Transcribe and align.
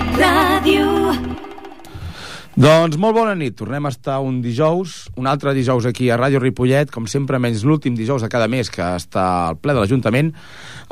Ripollet 0.00 0.16
Ràdio. 0.16 0.86
Doncs 2.60 2.96
molt 3.00 3.14
bona 3.16 3.32
nit, 3.38 3.54
tornem 3.56 3.86
a 3.86 3.90
estar 3.92 4.18
un 4.24 4.40
dijous, 4.42 5.06
un 5.16 5.26
altre 5.30 5.52
dijous 5.56 5.84
aquí 5.88 6.08
a 6.10 6.16
Ràdio 6.18 6.40
Ripollet, 6.40 6.90
com 6.92 7.06
sempre 7.08 7.38
menys 7.40 7.62
l'últim 7.64 7.94
dijous 7.96 8.22
de 8.24 8.28
cada 8.32 8.48
mes 8.48 8.68
que 8.72 8.82
està 8.96 9.24
al 9.50 9.58
ple 9.60 9.72
de 9.76 9.80
l'Ajuntament, 9.80 10.32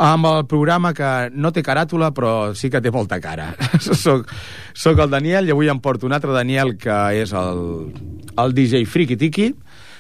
amb 0.01 0.29
el 0.31 0.45
programa 0.49 0.93
que 0.97 1.11
no 1.35 1.53
té 1.53 1.65
caràtula 1.67 2.11
però 2.17 2.55
sí 2.57 2.71
que 2.73 2.81
té 2.85 2.93
molta 2.95 3.19
cara. 3.21 3.51
soc, 3.81 4.29
soc 4.75 5.01
el 5.05 5.13
Daniel 5.13 5.49
i 5.49 5.55
avui 5.57 5.69
em 5.73 5.81
porto 5.81 6.07
un 6.09 6.17
altre 6.17 6.33
Daniel 6.37 6.77
que 6.81 6.99
és 7.23 7.33
el, 7.37 7.63
el 8.37 8.55
DJ 8.57 8.85
Friki 8.87 9.17
Tiki, 9.17 9.53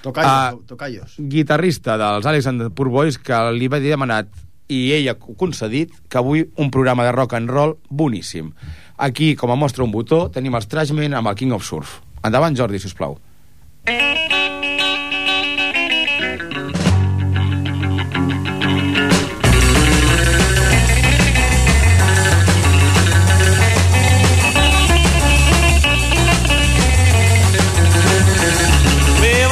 Tocayos, 0.02 0.30
Ah. 0.30 0.52
tocayos. 0.68 1.16
guitarrista 1.18 1.96
dels 1.98 2.24
Alex 2.26 2.46
and 2.46 2.62
the 2.62 2.70
Poor 2.70 2.88
Boys, 2.88 3.18
que 3.18 3.40
li 3.56 3.68
va 3.68 3.80
dir 3.82 3.90
demanat 3.96 4.28
i 4.68 4.92
ell 4.92 5.08
ha 5.08 5.16
concedit 5.18 5.90
que 6.12 6.18
avui 6.20 6.44
un 6.60 6.70
programa 6.70 7.02
de 7.06 7.12
rock 7.12 7.34
and 7.34 7.48
roll 7.50 7.78
boníssim. 7.88 8.52
Aquí, 8.98 9.36
com 9.36 9.52
a 9.52 9.54
mostra 9.54 9.84
un 9.86 9.92
botó, 9.94 10.24
tenim 10.34 10.58
els 10.58 10.66
Trashmen 10.66 11.14
amb 11.14 11.30
el 11.30 11.38
King 11.38 11.54
of 11.54 11.62
Surf. 11.62 12.00
Endavant, 12.26 12.58
Jordi, 12.58 12.82
si 12.82 12.90
us 12.90 12.98
plau. 12.98 13.14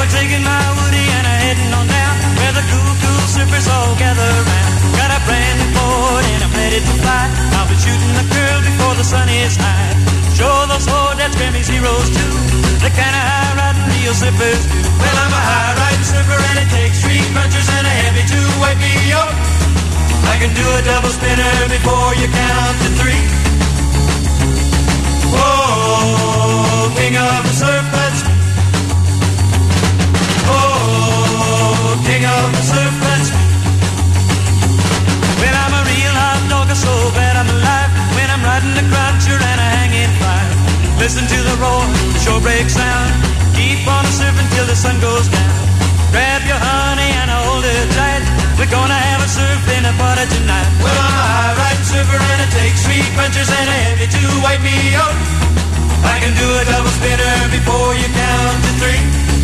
Taking 0.07 0.45
my 0.45 0.63
Woody 0.79 1.03
and 1.19 1.27
a 1.27 1.35
heading 1.45 1.73
on 1.75 1.87
down 1.89 2.17
where 2.39 2.53
the 2.53 2.65
cool, 2.71 2.93
cool 3.03 3.27
surfers 3.35 3.69
all 3.69 3.97
gather 3.99 4.23
around. 4.23 4.66
Ready 6.67 6.83
to 6.83 6.95
fly. 6.99 7.31
I'll 7.55 7.69
be 7.71 7.79
shooting 7.79 8.13
the 8.19 8.27
curl 8.27 8.59
before 8.67 8.95
the 8.99 9.07
sun 9.07 9.29
is 9.31 9.55
high. 9.55 9.95
Show 10.35 10.51
those 10.67 10.87
Hornets 10.91 11.37
Grammys 11.39 11.71
heroes 11.71 12.11
too. 12.11 12.33
The 12.83 12.91
kind 12.91 13.15
of 13.15 13.23
high 13.31 13.55
riding 13.55 13.87
real 13.95 14.15
surfers 14.19 14.63
do. 14.67 14.79
Well, 14.99 15.17
I'm 15.23 15.31
a 15.31 15.43
high 15.47 15.73
riding 15.79 16.07
surfer 16.11 16.39
and 16.51 16.59
it 16.67 16.69
takes 16.75 16.99
three 17.07 17.23
crunchers 17.31 17.69
and 17.71 17.87
a 17.87 17.95
heavy 18.03 18.25
to 18.35 18.41
wake 18.63 18.81
me 18.83 18.95
up. 19.15 19.31
I 20.27 20.35
can 20.43 20.51
do 20.59 20.67
a 20.67 20.83
double 20.91 21.13
spinner 21.15 21.55
before 21.71 22.11
you 22.19 22.27
count 22.35 22.77
to 22.83 22.89
three. 22.99 23.25
Whoa, 25.35 26.91
king 26.99 27.15
of 27.15 27.41
the 27.47 27.55
surf, 27.63 27.87
Oh, 30.49 31.95
king 32.07 32.25
of 32.27 32.47
the 32.57 32.63
surf, 32.71 32.95
let's 33.07 33.31
oh, 33.31 33.47
Well, 35.41 35.57
I'm 35.63 35.76
hot 36.67 36.77
so 36.77 36.95
glad 37.15 37.37
I'm 37.39 37.47
alive. 37.47 37.91
When 38.15 38.29
I'm 38.31 38.43
riding 38.43 38.75
the 38.75 38.87
cruncher 38.91 39.39
and 39.39 39.59
a 39.61 39.69
hanging 39.79 40.13
fire. 40.19 40.55
Listen 40.99 41.23
to 41.27 41.39
the 41.39 41.55
roar, 41.63 41.85
the 42.17 42.21
shore 42.25 42.41
break 42.41 42.73
sound 42.73 43.13
Keep 43.53 43.85
on 43.85 44.05
surfing 44.09 44.49
till 44.57 44.67
the 44.67 44.75
sun 44.75 44.97
goes 45.01 45.29
down. 45.29 45.53
Grab 46.11 46.43
your 46.49 46.57
honey 46.57 47.11
and 47.21 47.29
hold 47.31 47.65
it 47.65 47.89
tight. 47.93 48.25
We're 48.59 48.73
gonna 48.73 48.97
have 48.97 49.21
a 49.21 49.29
surf 49.29 49.63
in 49.77 49.85
a 49.85 49.95
party 50.01 50.25
tonight. 50.33 50.69
Well, 50.81 50.97
I'm 50.97 51.13
a 51.13 51.27
high 51.37 51.55
riding 51.61 51.87
surfer 51.87 52.17
and 52.17 52.41
it 52.49 52.51
takes 52.57 52.85
three 52.85 53.05
crunchers 53.15 53.51
and 53.53 53.69
a 53.69 53.79
heavy 53.87 54.09
to 54.09 54.23
wipe 54.41 54.63
me 54.65 54.97
out. 54.97 55.17
I 56.09 56.17
can 56.21 56.33
do 56.35 56.47
a 56.47 56.65
double 56.65 56.93
spinner 56.97 57.37
before 57.53 57.93
you 57.95 58.09
count 58.11 58.57
to 58.65 58.73
three 58.81 59.36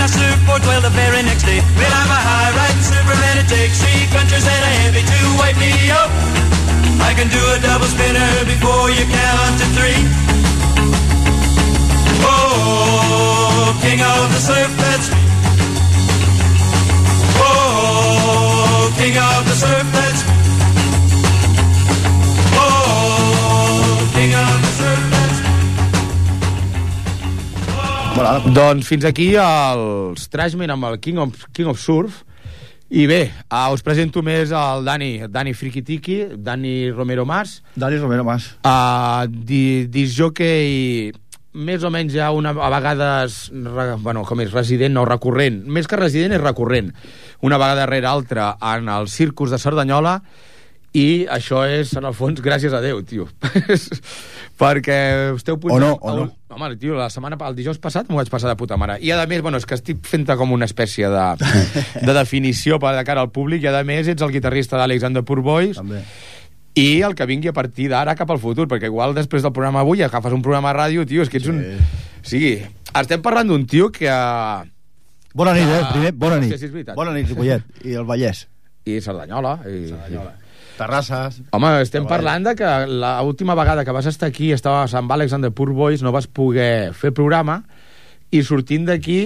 A 0.00 0.08
surfboard 0.08 0.62
till 0.62 0.80
the 0.80 0.88
very 0.96 1.22
next 1.22 1.44
day. 1.44 1.60
Well, 1.76 1.92
I'm 1.92 2.08
a 2.08 2.20
high 2.24 2.56
riding 2.56 2.80
surfer 2.80 3.12
and 3.12 3.36
it 3.36 3.48
takes 3.52 3.84
three 3.84 4.08
countries 4.08 4.48
and 4.48 4.62
a 4.64 4.72
heavy 4.80 5.04
to 5.04 5.18
wipe 5.36 5.60
me 5.60 5.68
up. 5.92 6.08
I 7.04 7.12
can 7.12 7.28
do 7.28 7.36
a 7.36 7.60
double 7.60 7.84
spinner 7.84 8.32
before 8.48 8.88
you 8.88 9.04
count 9.04 9.60
to 9.60 9.66
three. 9.76 10.00
Oh, 12.24 13.76
king 13.84 14.00
of 14.00 14.24
the 14.32 14.40
surf, 14.40 14.72
let's 14.80 15.12
Oh, 17.36 18.88
king 18.96 19.16
of 19.20 19.44
the 19.44 19.52
surf, 19.52 19.84
let's 19.92 20.24
Oh, 20.24 20.39
Doncs 28.20 28.84
fins 28.84 29.06
aquí 29.08 29.30
els 29.40 30.26
Trashmen 30.28 30.68
amb 30.74 30.90
el 30.90 30.98
King 31.00 31.22
of, 31.22 31.46
King 31.56 31.70
of 31.72 31.78
Surf. 31.80 32.20
I 32.90 33.06
bé, 33.06 33.20
uh, 33.46 33.70
us 33.72 33.84
presento 33.86 34.20
més 34.26 34.50
el 34.50 34.84
Dani, 34.84 35.08
Dani 35.30 35.54
Frikitiki, 35.54 36.18
Dani 36.36 36.90
Romero 36.90 37.24
Mas, 37.24 37.60
Dani 37.78 38.00
Romero 38.02 38.24
Mas. 38.26 38.50
uh, 38.66 39.24
di, 39.30 39.86
disjockey 39.86 41.12
més 41.54 41.86
o 41.86 41.90
menys 41.90 42.12
ja 42.14 42.28
una, 42.34 42.50
a 42.50 42.70
vegades 42.74 43.38
re, 43.54 43.94
bueno, 44.02 44.26
com 44.26 44.42
és, 44.42 44.52
resident, 44.52 44.92
no 44.94 45.06
recurrent 45.06 45.62
més 45.66 45.88
que 45.90 45.98
resident 45.98 46.34
és 46.36 46.42
recurrent 46.42 46.92
una 47.46 47.58
vegada 47.62 47.88
rere 47.90 48.06
altra 48.10 48.52
en 48.74 48.90
el 48.90 49.08
Circus 49.10 49.54
de 49.54 49.58
Cerdanyola 49.58 50.18
i 50.92 51.24
això 51.30 51.60
és, 51.70 51.92
en 51.96 52.04
el 52.08 52.14
fons, 52.18 52.40
gràcies 52.42 52.72
a 52.74 52.80
Déu, 52.82 53.02
tio. 53.06 53.28
Perquè 54.60 54.96
esteu 55.36 55.56
O 55.62 55.78
no, 55.80 55.94
o 56.00 56.14
no. 56.16 56.24
Home, 56.50 56.74
tio, 56.76 56.96
la 56.98 57.06
setmana, 57.12 57.38
el 57.46 57.54
dijous 57.56 57.78
passat 57.80 58.08
m'ho 58.10 58.18
vaig 58.18 58.28
passar 58.28 58.50
de 58.50 58.56
puta 58.58 58.76
mare. 58.76 58.98
I 59.00 59.12
a 59.14 59.22
més, 59.30 59.40
bueno, 59.40 59.56
és 59.60 59.64
que 59.66 59.76
estic 59.78 60.02
fent 60.04 60.26
com 60.36 60.52
una 60.52 60.66
espècie 60.68 61.08
de, 61.08 61.26
de 62.06 62.12
definició 62.16 62.78
per 62.82 62.92
de 62.98 63.04
cara 63.06 63.22
al 63.24 63.30
públic 63.30 63.62
i 63.62 63.70
a 63.70 63.84
més 63.86 64.08
ets 64.10 64.22
el 64.26 64.32
guitarrista 64.34 64.76
d'Alexander 64.80 65.22
Poor 65.24 65.40
Boys 65.46 65.78
També. 65.78 66.02
i 66.74 67.00
el 67.06 67.14
que 67.14 67.26
vingui 67.30 67.48
a 67.48 67.54
partir 67.56 67.88
d'ara 67.88 68.16
cap 68.18 68.30
al 68.34 68.42
futur, 68.42 68.66
perquè 68.68 68.90
igual 68.90 69.14
després 69.14 69.42
del 69.46 69.54
programa 69.54 69.80
avui 69.86 70.02
agafes 70.02 70.32
un 70.36 70.42
programa 70.42 70.74
de 70.74 70.78
ràdio, 70.82 71.06
tio, 71.06 71.22
és 71.22 71.30
que 71.30 71.38
ets 71.40 71.46
Sí. 71.46 71.54
un... 71.54 71.64
Sí, 72.22 72.42
estem 73.00 73.22
parlant 73.22 73.48
d'un 73.48 73.64
tio 73.66 73.88
que... 73.94 74.10
Bona 75.32 75.54
nit, 75.54 75.70
eh? 75.70 75.82
Primer, 75.94 76.12
bona 76.18 76.36
no 76.36 76.42
nit. 76.42 76.50
sé 76.52 76.58
si 76.58 76.66
és 76.66 76.72
veritat. 76.74 76.96
Bona 76.98 77.14
nit, 77.14 77.28
Ripollet. 77.30 77.62
I 77.86 77.94
el 77.94 78.04
Vallès. 78.04 78.42
I 78.84 78.98
Cerdanyola. 79.00 79.54
I, 79.62 79.84
Cerdanyola. 79.92 80.32
Terrasses. 80.80 81.40
Home, 81.56 81.70
estem 81.84 82.08
parlant 82.08 82.48
de 82.48 82.56
que 82.56 82.70
l'última 82.88 83.56
vegada 83.58 83.84
que 83.84 83.94
vas 83.94 84.08
estar 84.08 84.30
aquí 84.30 84.50
estaves 84.56 84.96
amb 84.96 85.12
Alexander 85.12 85.52
Poor 85.52 85.74
Boys, 85.76 86.02
no 86.02 86.14
vas 86.14 86.26
poder 86.26 86.94
fer 86.96 87.12
programa, 87.16 87.60
i 88.32 88.42
sortint 88.46 88.88
d'aquí 88.88 89.20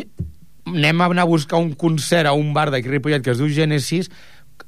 anem 0.67 1.01
a 1.01 1.11
anar 1.13 1.27
a 1.27 1.31
buscar 1.31 1.61
un 1.61 1.75
concert 1.79 2.27
a 2.27 2.33
un 2.35 2.55
bar 2.57 2.71
d'aquí 2.73 2.89
Ripollet 2.89 3.23
que 3.23 3.35
es 3.35 3.41
diu 3.41 3.51
Genesis, 3.53 4.11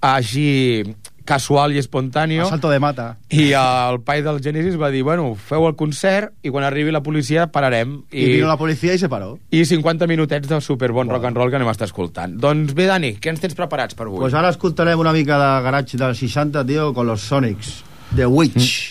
així 0.04 0.84
casual 1.26 1.74
i 1.74 1.80
espontani. 1.82 2.38
El 2.40 2.48
salto 2.48 2.70
de 2.72 2.80
mata. 2.80 3.08
I 3.28 3.50
el 3.58 4.00
pai 4.06 4.22
del 4.24 4.40
Genesis 4.44 4.78
va 4.80 4.90
dir, 4.94 5.02
bueno, 5.04 5.28
feu 5.36 5.66
el 5.68 5.76
concert 5.76 6.32
i 6.46 6.52
quan 6.54 6.64
arribi 6.64 6.94
la 6.94 7.02
policia 7.04 7.48
pararem. 7.52 7.98
I, 8.10 8.30
vino 8.38 8.48
la 8.48 8.56
policia 8.60 8.96
i 8.96 9.02
se 9.02 9.10
paró. 9.12 9.34
I 9.50 9.64
50 9.68 10.08
minutets 10.08 10.48
de 10.48 10.60
superbon 10.64 11.12
rock 11.12 11.28
and 11.28 11.36
roll 11.36 11.52
que 11.52 11.60
anem 11.60 11.68
a 11.68 11.76
estar 11.76 11.90
escoltant. 11.90 12.38
Doncs 12.40 12.72
bé, 12.78 12.88
Dani, 12.88 13.16
què 13.20 13.34
ens 13.34 13.44
tens 13.44 13.58
preparats 13.58 13.98
per 13.98 14.08
avui? 14.08 14.22
Pues 14.24 14.36
ara 14.38 14.54
escoltarem 14.54 15.02
una 15.02 15.14
mica 15.16 15.40
de 15.42 15.52
garage 15.66 16.00
dels 16.00 16.22
60, 16.22 16.64
tio, 16.66 16.92
con 16.94 17.10
los 17.10 17.26
Sonics. 17.26 17.80
The 18.14 18.26
Witch. 18.30 18.54
See 18.62 18.85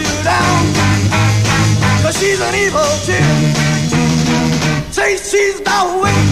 you 0.00 0.22
down. 0.22 0.62
Cause 2.02 2.16
she's 2.20 2.40
an 2.40 2.54
evil 2.54 2.86
chick. 3.02 3.24
Say 4.94 5.16
she's 5.16 5.58
the 5.58 5.78
witch. 5.98 6.30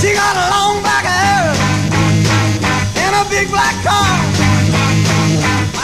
She 0.00 0.12
got 0.12 0.34
a 0.36 0.46
long 0.52 0.82
black 0.84 1.04
hair 1.08 1.56
and 3.00 3.12
a 3.16 3.24
big 3.32 3.48
black 3.48 3.76
car. 3.80 4.12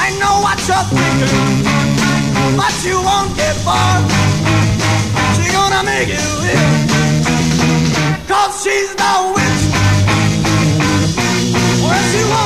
I 0.04 0.12
know 0.20 0.44
what 0.44 0.60
you're 0.68 0.88
thinking, 0.92 1.64
but 2.60 2.74
you 2.84 3.00
won't 3.00 3.34
get 3.36 3.56
far. 3.64 4.04
She's 5.36 5.52
gonna 5.52 5.82
make 5.82 6.08
you 6.08 6.28
ill. 6.52 6.72
Cause 8.28 8.52
she's 8.62 8.92
the 9.00 9.12
witch. 9.32 9.62
Where 11.80 12.04
she 12.12 12.22
wants 12.28 12.45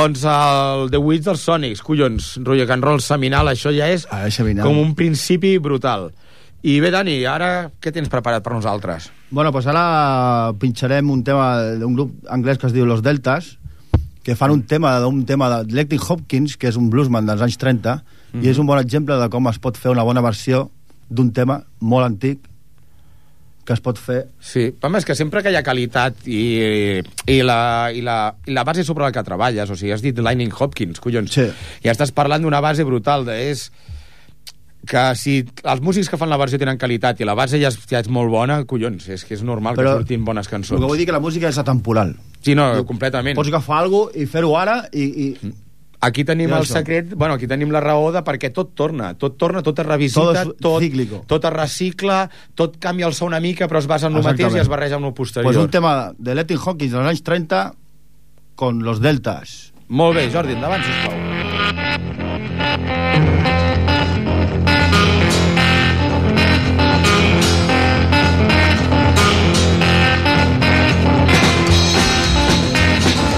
Doncs 0.00 0.22
el 0.24 0.86
The 0.88 0.96
Witch 0.96 1.26
dels 1.26 1.42
Sonics, 1.44 1.82
collons, 1.84 2.30
rotllo 2.40 2.64
can 2.68 2.80
roll 2.80 3.02
seminal, 3.04 3.50
això 3.50 3.68
ja 3.74 3.90
és 3.92 4.06
Ah, 4.10 4.30
seminal. 4.30 4.64
com 4.64 4.78
un 4.80 4.94
principi 4.94 5.58
brutal. 5.58 6.06
I 6.62 6.78
bé, 6.80 6.90
Dani, 6.90 7.18
ara 7.28 7.70
què 7.80 7.92
tens 7.92 8.08
preparat 8.08 8.42
per 8.42 8.54
nosaltres? 8.54 9.10
Bueno, 9.30 9.52
pues 9.52 9.66
ara 9.66 10.52
pincharem 10.58 11.10
un 11.10 11.22
tema 11.22 11.60
d'un 11.76 11.92
grup 11.94 12.14
anglès 12.30 12.56
que 12.58 12.66
es 12.68 12.72
diu 12.72 12.86
Los 12.86 13.02
Deltas, 13.02 13.58
que 14.22 14.36
fan 14.36 14.50
un 14.52 14.62
tema 14.62 14.98
d'un 15.00 15.26
tema 15.26 15.50
de 15.64 15.72
Lecting 15.74 16.00
Hopkins, 16.08 16.56
que 16.56 16.68
és 16.68 16.76
un 16.76 16.88
bluesman 16.88 17.26
dels 17.26 17.42
anys 17.42 17.58
30, 17.58 18.02
i 18.40 18.48
és 18.48 18.58
un 18.58 18.66
bon 18.66 18.78
exemple 18.78 19.16
de 19.20 19.28
com 19.28 19.48
es 19.48 19.58
pot 19.58 19.76
fer 19.76 19.90
una 19.90 20.02
bona 20.02 20.22
versió 20.22 20.70
d'un 21.10 21.30
tema 21.32 21.62
molt 21.80 22.06
antic 22.06 22.38
que 23.66 23.74
es 23.76 23.80
pot 23.84 23.98
fer 24.00 24.24
Sí, 24.40 24.68
home, 24.82 24.98
és 24.98 25.04
que 25.06 25.14
sempre 25.14 25.42
que 25.44 25.50
hi 25.52 25.56
ha 25.58 25.62
qualitat 25.62 26.26
i, 26.26 26.40
i, 27.26 27.36
la, 27.46 27.90
i, 27.94 28.00
la, 28.02 28.34
i 28.46 28.54
la 28.56 28.64
base 28.64 28.82
sobre 28.84 29.04
la 29.04 29.12
que 29.12 29.22
treballes, 29.26 29.70
o 29.70 29.76
sigui, 29.76 29.92
has 29.94 30.02
dit 30.02 30.18
Lightning 30.18 30.52
Hopkins, 30.58 30.98
collons, 31.00 31.30
Sí. 31.36 31.46
i 31.84 31.88
estàs 31.92 32.10
parlant 32.16 32.42
d'una 32.42 32.60
base 32.64 32.84
brutal, 32.88 33.24
de, 33.28 33.36
és 33.52 33.70
que 34.90 35.02
si 35.14 35.34
els 35.68 35.82
músics 35.84 36.08
que 36.08 36.16
fan 36.16 36.30
la 36.32 36.38
versió 36.40 36.58
tenen 36.58 36.78
qualitat 36.80 37.20
i 37.20 37.26
la 37.28 37.34
base 37.36 37.58
ja 37.60 37.68
és, 37.68 37.76
ja 37.90 38.00
és 38.00 38.08
molt 38.08 38.30
bona, 38.32 38.62
collons, 38.64 39.06
és 39.12 39.24
que 39.28 39.34
és 39.36 39.42
normal 39.44 39.76
Però 39.76 39.92
que 39.92 39.98
surtin 40.00 40.24
bones 40.24 40.48
el 40.48 40.50
cançons. 40.56 40.80
que 40.80 40.86
vull 40.88 40.96
dir 40.98 41.04
que 41.06 41.12
la 41.12 41.20
música 41.20 41.50
és 41.52 41.58
atemporal 41.60 42.14
Sí, 42.40 42.54
no, 42.56 42.70
completament. 42.88 43.36
pots 43.36 43.48
agafar 43.52 43.82
alguna 43.84 44.16
i 44.16 44.24
fer-ho 44.26 44.54
ara 44.56 44.78
i, 44.96 45.04
i 45.04 45.52
Aquí 46.00 46.24
tenim 46.24 46.52
el 46.56 46.64
secret, 46.64 47.12
bueno, 47.12 47.34
aquí 47.36 47.46
tenim 47.46 47.72
la 47.74 47.82
raó 47.84 48.08
de 48.14 48.22
perquè 48.24 48.48
tot 48.56 48.72
torna, 48.74 49.12
tot 49.20 49.36
torna, 49.36 49.60
tot 49.62 49.82
es 49.82 49.86
revisita, 49.86 50.46
es 50.46 50.54
tot, 50.56 50.80
cíclico. 50.80 51.24
tot 51.28 51.44
es 51.44 51.52
recicla, 51.52 52.22
tot 52.56 52.78
canvia 52.80 53.06
el 53.10 53.12
so 53.14 53.28
una 53.28 53.40
mica, 53.40 53.68
però 53.68 53.82
es 53.82 53.88
basa 53.90 54.08
en 54.08 54.16
el 54.16 54.24
mateix 54.24 54.56
i 54.56 54.62
es 54.64 54.70
barreja 54.72 54.96
amb 54.96 55.10
el 55.10 55.14
posterior. 55.14 55.52
pues 55.52 55.60
un 55.60 55.68
tema 55.70 56.14
de 56.16 56.34
Letting 56.34 56.62
Hopkins 56.64 56.96
dels 56.96 57.12
anys 57.12 57.22
30 57.22 57.74
con 58.54 58.82
Los 58.82 59.00
Deltas 59.00 59.72
Molt 59.90 60.14
bé, 60.14 60.28
Jordi, 60.30 60.54
endavant, 60.54 60.86
sisplau. 60.86 61.29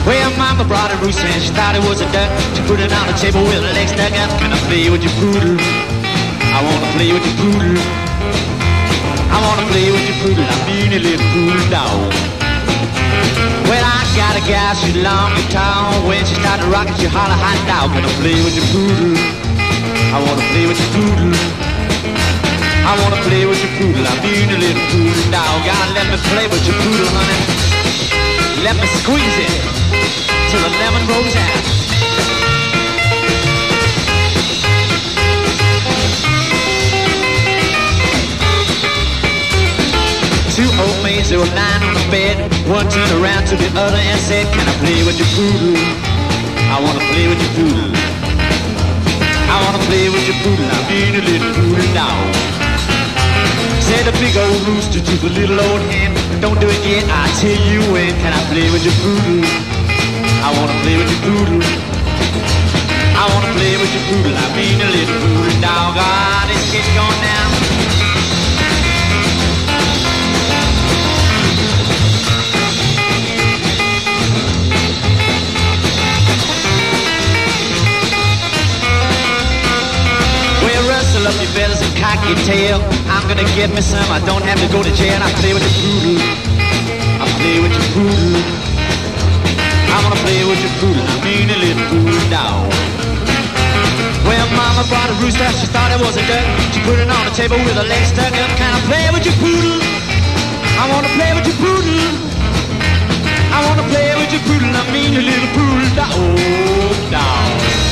Well, 0.02 0.34
Mama 0.34 0.66
brought 0.66 0.90
a 0.90 0.98
rooster 0.98 1.30
and 1.30 1.38
she 1.38 1.54
thought 1.54 1.78
it 1.78 1.84
was 1.86 2.02
a 2.02 2.08
duck. 2.10 2.26
She 2.58 2.62
put 2.66 2.82
it 2.82 2.90
on 2.90 3.06
the 3.06 3.14
table 3.14 3.38
with 3.46 3.62
her 3.62 3.70
legs 3.70 3.94
stuck 3.94 4.10
up. 4.18 4.34
Can 4.42 4.50
I 4.50 4.58
play 4.66 4.90
with 4.90 4.98
your 4.98 5.14
poodle? 5.22 5.54
I 5.54 6.58
wanna 6.58 6.90
play 6.98 7.14
with 7.14 7.22
your 7.22 7.38
poodle. 7.38 7.78
I 9.30 9.38
wanna 9.46 9.66
play 9.70 9.94
with 9.94 10.02
your 10.02 10.18
poodle. 10.26 10.42
I 10.42 10.58
mean 10.66 10.90
a 10.90 10.98
little 10.98 11.22
poodle 11.30 11.66
dog. 11.70 12.10
Well, 13.70 13.84
I 13.86 14.02
got 14.18 14.34
a 14.34 14.42
gal, 14.42 14.74
she's 14.74 14.98
long 14.98 15.38
and 15.38 15.48
tall. 15.54 15.94
When 16.10 16.18
she 16.26 16.34
started 16.34 16.66
rocking, 16.66 16.98
she 16.98 17.06
holler 17.06 17.38
hot 17.38 17.62
dog. 17.70 17.94
Can 17.94 18.02
I 18.02 18.10
play 18.18 18.42
with 18.42 18.58
your 18.58 18.66
poodle? 18.74 19.14
I 19.14 20.18
wanna 20.18 20.42
play 20.50 20.66
with 20.66 20.82
your 20.82 20.90
poodle. 20.98 21.30
I 22.90 22.92
wanna 23.06 23.22
play 23.22 23.46
with 23.46 23.62
your 23.62 23.72
poodle. 23.78 24.02
I 24.02 24.18
mean 24.18 24.50
a 24.50 24.58
little 24.58 24.82
poodle 24.90 25.26
dog. 25.30 25.62
Gotta 25.62 25.94
let 25.94 26.10
me 26.10 26.18
play 26.34 26.50
with 26.50 26.66
your 26.66 26.74
poodle, 26.82 27.06
honey. 27.06 27.61
Let 28.62 28.76
me 28.76 28.86
squeeze 28.86 29.38
it 29.42 29.50
till 30.48 30.62
the 30.62 30.70
lemon 30.78 31.02
rolls 31.10 31.34
out. 31.34 31.64
Two 40.54 40.70
old 40.78 41.02
maids, 41.02 41.30
they 41.30 41.36
were 41.36 41.44
lying 41.58 41.82
on 41.82 41.94
the 41.94 42.06
bed. 42.08 42.38
One 42.70 42.88
turned 42.88 43.10
around 43.20 43.46
to 43.48 43.56
the 43.56 43.66
other 43.74 43.98
and 43.98 44.20
said, 44.20 44.46
Can 44.54 44.68
I 44.68 44.74
play 44.78 45.02
with 45.02 45.18
your 45.18 45.26
poodle? 45.34 45.74
I 46.70 46.78
wanna 46.78 47.02
play 47.10 47.26
with 47.26 47.42
your 47.42 47.66
poodle. 47.66 47.90
I 49.50 49.58
wanna 49.66 49.82
play 49.90 50.08
with 50.08 50.22
your 50.22 50.38
poodle. 50.38 50.70
I 50.70 50.78
mean 50.88 51.18
a 51.18 51.22
little 51.26 51.52
poodle 51.52 51.94
dog. 51.94 52.61
Said 53.92 54.06
the 54.08 54.18
big 54.24 54.34
old 54.38 54.62
rooster 54.68 55.00
to 55.04 55.14
the 55.20 55.28
little 55.28 55.60
old 55.60 55.82
hen. 55.92 56.16
Don't 56.40 56.58
do 56.58 56.66
it 56.66 56.80
yet, 56.80 57.04
I'll 57.12 57.28
tell 57.36 57.60
you 57.68 57.80
when. 57.92 58.08
Can 58.24 58.32
I 58.32 58.40
play 58.48 58.72
with 58.72 58.82
your 58.88 58.96
poodle? 59.04 59.44
I 60.40 60.48
wanna 60.56 60.72
play 60.80 60.96
with 60.96 61.12
your 61.12 61.20
poodle. 61.28 61.60
I 63.20 63.24
wanna 63.36 63.52
play 63.52 63.76
with 63.76 63.92
your 63.92 64.04
poodle. 64.08 64.32
I 64.32 64.48
mean 64.56 64.80
a 64.80 64.88
little 64.96 65.20
poodle 65.20 65.60
dog. 65.60 65.92
Ah, 66.00 66.48
this 66.48 66.72
kid's 66.72 66.88
going 66.96 67.20
down. 67.20 68.01
Rustle 81.22 81.38
up 81.38 81.46
your 81.46 81.54
feathers 81.54 81.78
and 81.78 81.94
cock 82.02 82.18
your 82.26 82.38
tail. 82.42 82.82
I'm 83.06 83.22
gonna 83.30 83.46
get 83.54 83.70
me 83.70 83.78
some. 83.78 84.02
I 84.10 84.18
don't 84.26 84.42
have 84.42 84.58
to 84.58 84.66
go 84.74 84.82
to 84.82 84.90
jail. 84.90 85.22
I 85.22 85.30
play 85.38 85.54
with 85.54 85.62
your 85.62 85.76
poodle. 85.78 86.18
I 86.18 87.24
play 87.38 87.62
with 87.62 87.70
your 87.70 87.88
poodle. 87.94 88.42
I 89.86 90.02
wanna 90.02 90.18
play 90.26 90.42
with 90.42 90.58
your 90.58 90.74
poodle. 90.82 90.98
I 90.98 91.14
mean 91.22 91.46
a 91.46 91.58
little 91.62 91.86
poodle 91.94 92.26
dog. 92.26 92.66
Well, 94.26 94.46
Mama 94.58 94.82
brought 94.90 95.14
a 95.14 95.16
rooster. 95.22 95.46
She 95.62 95.70
thought 95.70 95.94
it 95.94 96.02
was 96.02 96.18
a 96.18 96.26
duck. 96.26 96.42
She 96.74 96.82
put 96.82 96.98
it 96.98 97.06
on 97.06 97.22
the 97.22 97.34
table 97.38 97.58
with 97.62 97.78
her 97.78 97.86
legs 97.86 98.10
stuck 98.10 98.34
up. 98.42 98.50
Can 98.58 98.74
I 98.74 98.82
play 98.90 99.06
with 99.14 99.22
your 99.22 99.38
poodle? 99.38 99.78
I 99.78 100.90
wanna 100.90 101.12
play 101.14 101.30
with 101.38 101.46
your 101.46 101.58
poodle. 101.62 102.02
I 103.54 103.62
wanna 103.70 103.86
play 103.94 104.10
with 104.18 104.30
your 104.34 104.42
poodle. 104.50 104.74
I 104.74 104.82
mean 104.90 105.14
a 105.14 105.22
little 105.22 105.50
poodle 105.54 105.86
dog. 105.94 107.14
Dog. 107.14 107.91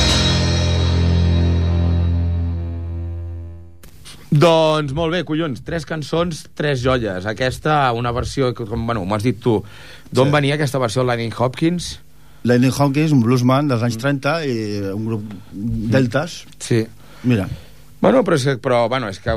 Doncs 4.31 4.93
molt 4.95 5.11
bé, 5.11 5.25
collons, 5.27 5.59
tres 5.67 5.83
cançons, 5.85 6.45
tres 6.55 6.79
joies. 6.79 7.25
Aquesta, 7.27 7.91
una 7.91 8.13
versió, 8.15 8.53
com 8.55 8.85
bueno, 8.87 9.03
m'ho 9.03 9.15
has 9.17 9.23
dit 9.27 9.39
tu, 9.43 9.57
D'on 10.11 10.27
Sí. 10.27 10.31
venia 10.31 10.55
aquesta 10.55 10.79
versió 10.79 11.03
Lightning 11.03 11.33
Hopkins? 11.37 11.99
Lightning 12.43 12.71
Hawkins, 12.77 13.11
un 13.11 13.21
bluesman 13.21 13.67
dels 13.67 13.83
anys 13.83 13.97
30 13.97 14.45
i 14.45 14.55
un 14.93 15.05
grup 15.05 15.23
deltas. 15.53 16.45
Sí. 16.59 16.85
Mira, 17.23 17.47
Bueno, 18.01 18.23
però 18.23 18.33
és 18.35 18.43
que, 18.43 18.57
però, 18.57 18.87
bueno, 18.89 19.07
és 19.09 19.19
que 19.19 19.35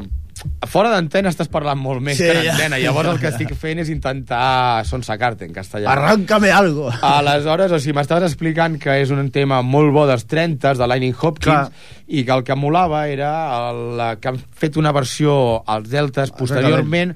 fora 0.68 0.90
d'antena 0.92 1.28
estàs 1.30 1.48
parlant 1.52 1.78
molt 1.80 2.02
més 2.04 2.16
Sí, 2.16 2.24
sí, 2.24 2.30
que 2.30 2.42
ja. 2.44 2.52
d'antena. 2.52 2.78
Llavors 2.82 3.08
el 3.14 3.20
que 3.20 3.28
estic 3.28 3.54
fent 3.58 3.78
és 3.82 3.88
intentar 3.92 4.84
sonsacarte 4.88 5.44
en 5.44 5.52
castellà. 5.52 5.90
arráncame 5.92 6.50
algo. 6.50 6.90
Aleshores, 7.02 7.72
o 7.72 7.78
sigui, 7.78 7.94
m'estaves 7.96 8.30
explicant 8.32 8.78
que 8.80 9.00
és 9.02 9.10
un 9.10 9.30
tema 9.30 9.62
molt 9.62 9.92
bo 9.92 10.06
dels 10.06 10.26
30 10.26 10.74
de 10.74 10.86
Lightning 10.86 11.14
Hopkins 11.20 11.44
Clar. 11.44 11.70
i 12.08 12.24
que 12.24 12.32
el 12.32 12.44
que 12.44 12.54
molava 12.56 13.06
era 13.08 13.70
el, 13.70 14.18
que 14.20 14.28
han 14.28 14.38
fet 14.52 14.76
una 14.76 14.92
versió 14.92 15.62
als 15.66 15.88
Deltes 15.90 16.30
posteriorment 16.32 17.14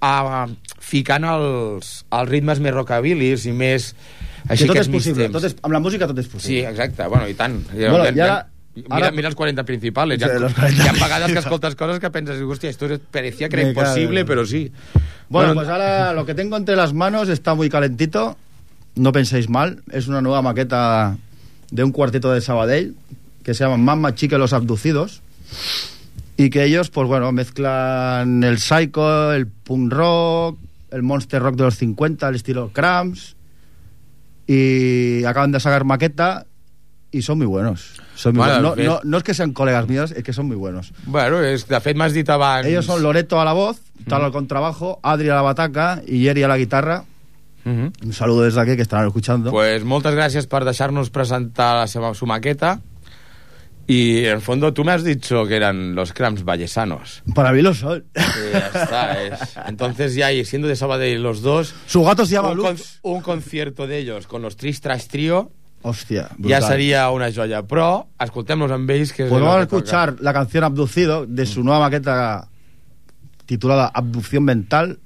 a, 0.00 0.46
ficant 0.82 1.24
els, 1.24 2.04
els 2.10 2.28
ritmes 2.28 2.58
més 2.60 2.74
rockabilis 2.74 3.46
i 3.46 3.52
més 3.52 3.94
així 4.48 4.64
que 4.66 4.72
tot 4.74 4.80
és 4.82 4.88
possible, 4.90 5.28
temps. 5.28 5.36
tot 5.36 5.44
és, 5.46 5.54
amb 5.62 5.72
la 5.76 5.78
música 5.80 6.06
tot 6.10 6.18
és 6.18 6.26
Sí, 6.26 6.32
possible. 6.32 6.68
exacte, 6.70 7.06
bueno, 7.06 7.28
i 7.28 7.34
tant. 7.38 7.60
Bueno, 7.70 8.04
i 8.10 8.18
ara- 8.20 8.48
mira, 8.74 8.96
ara- 8.96 9.10
mira 9.12 9.28
els 9.28 9.36
40 9.36 9.64
principals. 9.64 10.14
Sí, 10.18 10.24
ha, 10.24 10.38
los 10.38 10.54
40 10.54 10.84
hi 10.84 10.88
ha 10.88 10.92
vegades 10.92 11.32
que 11.32 11.38
escoltes 11.38 11.74
coses 11.76 12.00
que 12.00 12.10
penses, 12.10 12.40
hòstia, 12.40 12.70
esto 12.70 12.88
parecía 13.10 13.48
que 13.48 13.56
era 13.56 13.64
Me 13.64 13.70
imposible, 13.70 14.24
pero 14.24 14.46
sí. 14.46 14.72
Bueno, 15.28 15.54
pues 15.54 15.68
ahora 15.68 16.12
lo 16.18 16.24
que 16.26 16.34
tengo 16.34 16.56
entre 16.56 16.76
las 16.76 16.92
manos 16.92 17.28
está 17.28 17.54
muy 17.54 17.68
calentito. 17.68 18.36
No 18.94 19.12
penséis 19.12 19.48
mal. 19.48 19.82
Es 19.90 20.08
una 20.08 20.20
nueva 20.20 20.42
maqueta 20.42 21.16
de 21.70 21.84
un 21.84 21.92
cuarteto 21.92 22.32
de 22.32 22.40
Sabadell 22.42 22.94
que 23.42 23.54
se 23.54 23.64
llama 23.64 23.76
Mamma 23.78 24.14
Chica 24.14 24.36
y 24.36 24.38
los 24.38 24.52
Abducidos. 24.52 25.22
Y 26.36 26.50
que 26.50 26.64
ellos, 26.64 26.90
pues 26.90 27.08
bueno, 27.08 27.30
mezclan 27.32 28.42
el 28.44 28.58
psycho, 28.58 29.32
el 29.32 29.46
punk 29.46 29.92
rock, 29.92 30.58
el 30.90 31.02
monster 31.02 31.40
rock 31.42 31.56
de 31.56 31.64
los 31.64 31.76
50, 31.76 32.28
el 32.28 32.34
estilo 32.34 32.70
Cramps. 32.72 33.36
Y 34.46 35.24
acaban 35.24 35.52
de 35.52 35.60
sacar 35.60 35.84
maqueta 35.84 36.46
y 37.10 37.22
son 37.22 37.38
muy 37.38 37.46
buenos. 37.46 38.01
Bueno, 38.32 38.54
de 38.54 38.60
No, 38.62 38.74
fet- 38.76 38.84
no- 38.86 39.00
no 39.04 39.16
es 39.18 39.22
que 39.24 39.34
sean 39.34 39.52
colegas 39.52 39.88
míos, 39.88 40.12
es 40.12 40.22
que 40.22 40.32
son 40.32 40.46
muy 40.46 40.56
buenos. 40.56 40.92
Bueno, 41.06 41.40
és, 41.42 41.66
de 41.68 41.80
fet 41.80 41.96
m'has 41.96 42.12
dit 42.12 42.28
abans... 42.28 42.66
Ellos 42.66 42.84
son 42.84 43.02
Loreto 43.02 43.40
a 43.40 43.44
la 43.44 43.52
voz, 43.52 43.80
Tal 44.08 44.22
al 44.24 44.32
contrabajo, 44.32 44.98
Adri 45.02 45.28
a 45.28 45.34
la 45.36 45.42
bataca 45.42 46.02
y 46.06 46.24
Jerry 46.24 46.42
a 46.42 46.48
la 46.48 46.58
guitarra. 46.58 47.04
Mhm. 47.64 47.92
Un 48.04 48.12
saludo 48.12 48.42
desde 48.42 48.60
aquí 48.60 48.74
que 48.76 48.82
estarán 48.82 49.06
escuchando. 49.06 49.50
Pues 49.52 49.84
moltes 49.84 50.12
gràcies 50.14 50.48
per 50.50 50.64
deixar-nos 50.64 51.10
presentar 51.10 51.76
la 51.76 51.86
seva, 51.86 52.12
su 52.14 52.26
maqueta. 52.26 52.80
Y 53.86 54.24
en 54.26 54.32
el 54.36 54.40
fondo 54.40 54.72
tú 54.72 54.84
me 54.84 54.92
has 54.92 55.02
dicho 55.04 55.44
que 55.46 55.56
eran 55.56 55.94
los 55.94 56.12
Cramps 56.12 56.44
vallesanos. 56.44 57.22
Para 57.34 57.52
mí 57.52 57.62
lo 57.62 57.74
son. 57.74 58.04
Y 58.14 58.52
ya 58.52 58.66
está. 58.74 59.22
es- 59.22 59.56
Entonces 59.68 60.14
ya, 60.14 60.32
y 60.32 60.44
siendo 60.44 60.68
de 60.68 60.76
Sabadell 60.76 61.22
los 61.22 61.42
dos, 61.42 61.74
Su 61.86 62.02
gato 62.04 62.24
se 62.26 62.34
llama 62.34 62.50
un, 62.50 62.58
con- 62.58 62.72
Lux. 62.76 62.98
un 63.02 63.20
concierto 63.22 63.86
d'ells 63.86 64.26
con 64.26 64.42
los 64.42 64.56
Tristras 64.56 65.08
Trio 65.08 65.50
Hostia, 65.82 66.28
ja 66.28 66.36
brutal. 66.38 66.62
seria 66.62 67.10
una 67.10 67.30
joia. 67.34 67.62
Però 67.66 68.06
escoltem-los 68.22 68.70
amb 68.70 68.90
ells, 68.90 69.12
que 69.12 69.26
Pues 69.26 69.42
el 69.42 69.62
escuchar 69.62 70.16
la 70.20 70.32
canción 70.32 70.64
Abducido 70.64 71.26
de 71.26 71.46
su 71.46 71.64
nueva 71.64 71.80
maqueta 71.80 72.48
titulada 73.46 73.90
Abducción 73.92 74.44
Mental. 74.44 74.98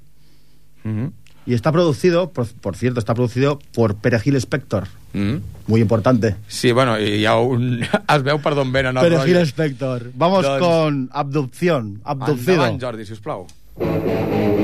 Mhm. 0.83 1.11
Y 1.47 1.53
está 1.53 1.71
producido, 1.71 2.31
por, 2.33 2.45
por 2.59 2.75
cierto, 2.75 2.99
está 2.99 3.13
producido 3.15 3.57
por 3.73 3.95
Perejil 3.95 4.35
Spector. 4.35 4.87
Mhm. 5.13 5.41
Muy 5.67 5.81
importante. 5.81 6.35
Sí, 6.47 6.71
bueno, 6.73 6.99
hi 6.99 7.25
ha 7.25 7.37
un... 7.37 7.81
Es 8.15 8.23
veu 8.23 8.37
per 8.43 8.53
d'on 8.53 8.71
venen 8.71 8.95
Perejil. 8.99 9.39
Spector. 9.47 10.11
Vamos 10.13 10.45
Doncs- 10.45 10.59
con 10.59 11.09
Abducción. 11.13 12.01
Abducido. 12.03 12.53
Endavant, 12.53 12.81
Jordi, 12.83 13.05
sisplau. 13.05 13.47
Mamma 13.79 14.56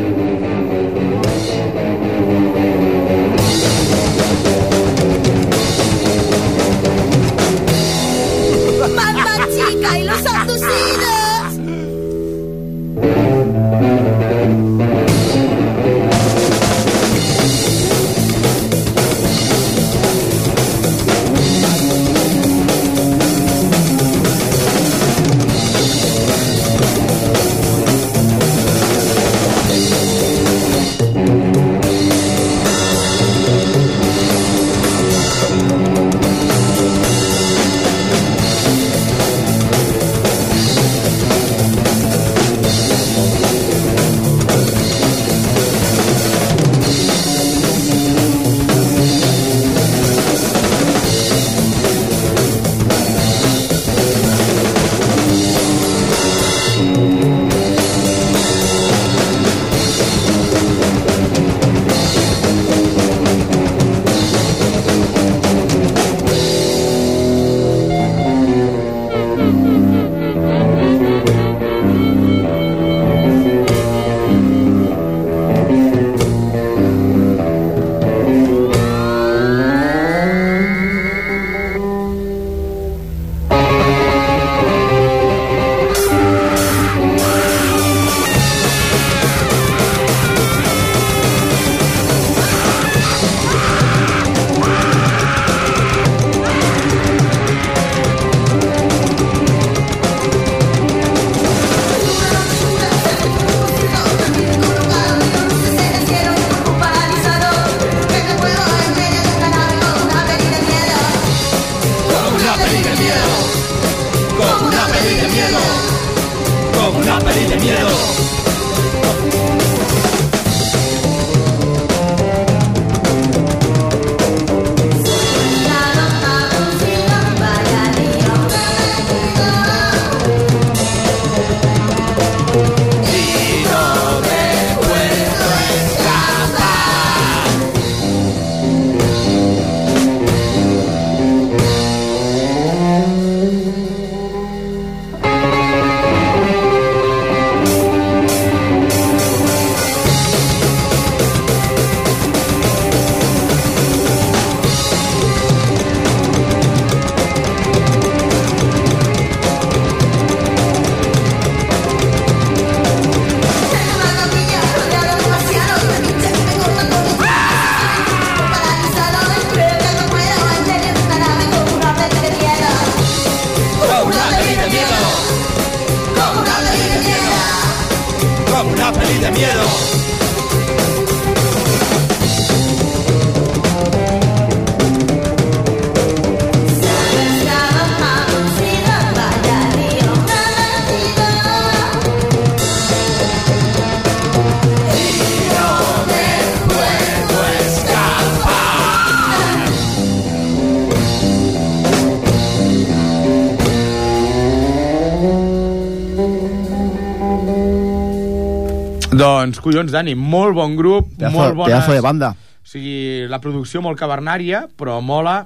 Doncs, 209.43 209.59
collons, 209.59 209.91
Dani, 209.91 210.15
molt 210.15 210.55
bon 210.55 210.77
grup, 210.79 211.09
Pedazo, 211.17 211.35
molt 211.35 211.57
bones... 211.57 211.73
pedazo 211.73 211.97
de 211.97 212.03
banda. 212.03 212.31
O 212.63 212.69
sigui, 212.69 213.25
la 213.27 213.41
producció 213.43 213.81
molt 213.83 213.99
cavernària, 213.99 214.67
però 214.79 215.01
mola. 215.03 215.41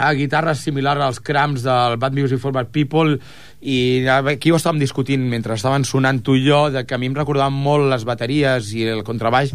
A 0.00 0.14
guitarres 0.16 0.62
similar 0.64 0.94
als 1.04 1.18
crams 1.20 1.60
del 1.62 1.98
Bad 2.00 2.16
Music 2.16 2.40
for 2.40 2.54
Bad 2.56 2.70
People 2.72 3.18
i 3.60 4.06
aquí 4.08 4.48
ho 4.48 4.56
estàvem 4.56 4.80
discutint 4.80 5.26
mentre 5.28 5.58
estaven 5.58 5.84
sonant 5.84 6.22
tu 6.24 6.38
i 6.38 6.46
jo 6.46 6.62
de 6.72 6.86
que 6.88 6.96
a 6.96 6.98
mi 6.98 7.10
em 7.10 7.18
recordaven 7.18 7.52
molt 7.52 7.84
les 7.92 8.06
bateries 8.08 8.72
i 8.72 8.86
el 8.88 9.04
contrabaix 9.04 9.52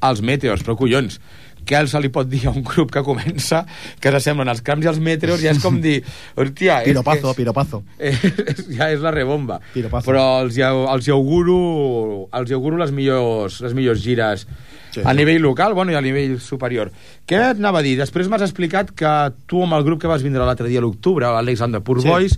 als 0.00 0.24
Meteors, 0.24 0.64
però 0.64 0.78
collons 0.80 1.20
què 1.66 1.82
se 1.88 2.00
li 2.02 2.10
pot 2.12 2.28
dir 2.28 2.46
a 2.48 2.50
un 2.50 2.62
grup 2.66 2.90
que 2.94 3.02
comença 3.06 3.64
que 4.00 4.10
s'assemblen 4.14 4.50
els 4.52 4.62
crams 4.62 4.84
i 4.84 4.90
els 4.92 5.00
meteors 5.02 5.42
ja 5.42 5.52
és 5.54 5.62
com 5.62 5.80
dir, 5.82 6.00
hòstia 6.36 6.80
és 6.82 6.90
Piropazo, 6.92 7.30
és, 7.30 7.36
piropazo. 7.36 7.82
és, 7.98 8.18
ja 8.78 8.90
és 8.92 9.00
la 9.00 9.10
rebomba 9.14 9.60
Piropazo. 9.72 10.06
però 10.10 10.26
els, 10.42 10.58
els 10.58 11.08
auguro 11.14 12.28
els 12.32 12.52
auguro 12.52 12.78
les 12.82 12.92
millors, 12.92 13.60
les 13.64 13.74
millors 13.74 14.02
gires 14.02 14.46
Sí, 14.92 15.00
a 15.02 15.14
nivell 15.16 15.40
local 15.40 15.72
bueno, 15.72 15.92
i 15.92 15.96
a 15.96 16.02
nivell 16.04 16.34
superior 16.38 16.90
què 17.24 17.38
anava 17.54 17.80
a 17.80 17.82
dir? 17.82 17.94
Després 17.96 18.28
m'has 18.28 18.42
explicat 18.44 18.90
que 18.92 19.12
tu 19.48 19.62
amb 19.64 19.72
el 19.78 19.86
grup 19.86 20.02
que 20.02 20.10
vas 20.10 20.20
vindre 20.20 20.44
l'altre 20.44 20.68
dia 20.68 20.82
a 20.82 20.84
l'octubre 20.84 21.30
the 21.72 21.80
Poor 21.80 22.02
Sí. 22.02 22.36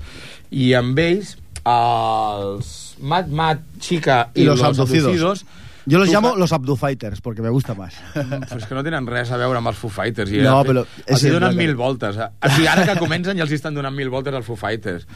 I 0.50 0.74
amb 0.74 0.96
ells 0.98 1.36
els 1.66 2.96
Mat 3.00 3.28
Mat 3.28 3.60
Chica 3.80 4.30
i, 4.34 4.42
Y 4.42 4.44
los 4.44 4.62
abducidos. 4.62 5.04
abducidos 5.06 5.44
Yo 5.86 5.98
los 5.98 6.08
llamo 6.08 6.34
los 6.36 6.52
abdufighters 6.52 7.20
porque 7.20 7.42
me 7.42 7.50
gusta 7.50 7.74
más. 7.74 7.92
però 8.14 8.56
és 8.56 8.64
que 8.66 8.74
no 8.74 8.82
tenen 8.82 9.06
res 9.06 9.30
a 9.30 9.36
veure 9.36 9.58
amb 9.58 9.68
els 9.68 9.76
Foo 9.76 9.90
Fighters. 9.92 10.30
I 10.32 10.38
No, 10.40 10.62
però 10.64 10.86
Els 11.06 11.22
hi 11.24 11.28
donen 11.28 11.50
que- 11.50 11.56
mil 11.56 11.74
voltes. 11.76 12.16
eh? 12.16 12.28
O 12.40 12.48
sigui, 12.50 12.66
ara 12.66 12.86
que 12.88 12.98
comencen 12.98 13.36
ja 13.36 13.42
els 13.44 13.52
estan 13.52 13.74
donant 13.74 13.94
mil 13.94 14.08
voltes 14.08 14.32
als 14.34 14.46
Foo 14.46 14.56
Fighters. 14.56 15.06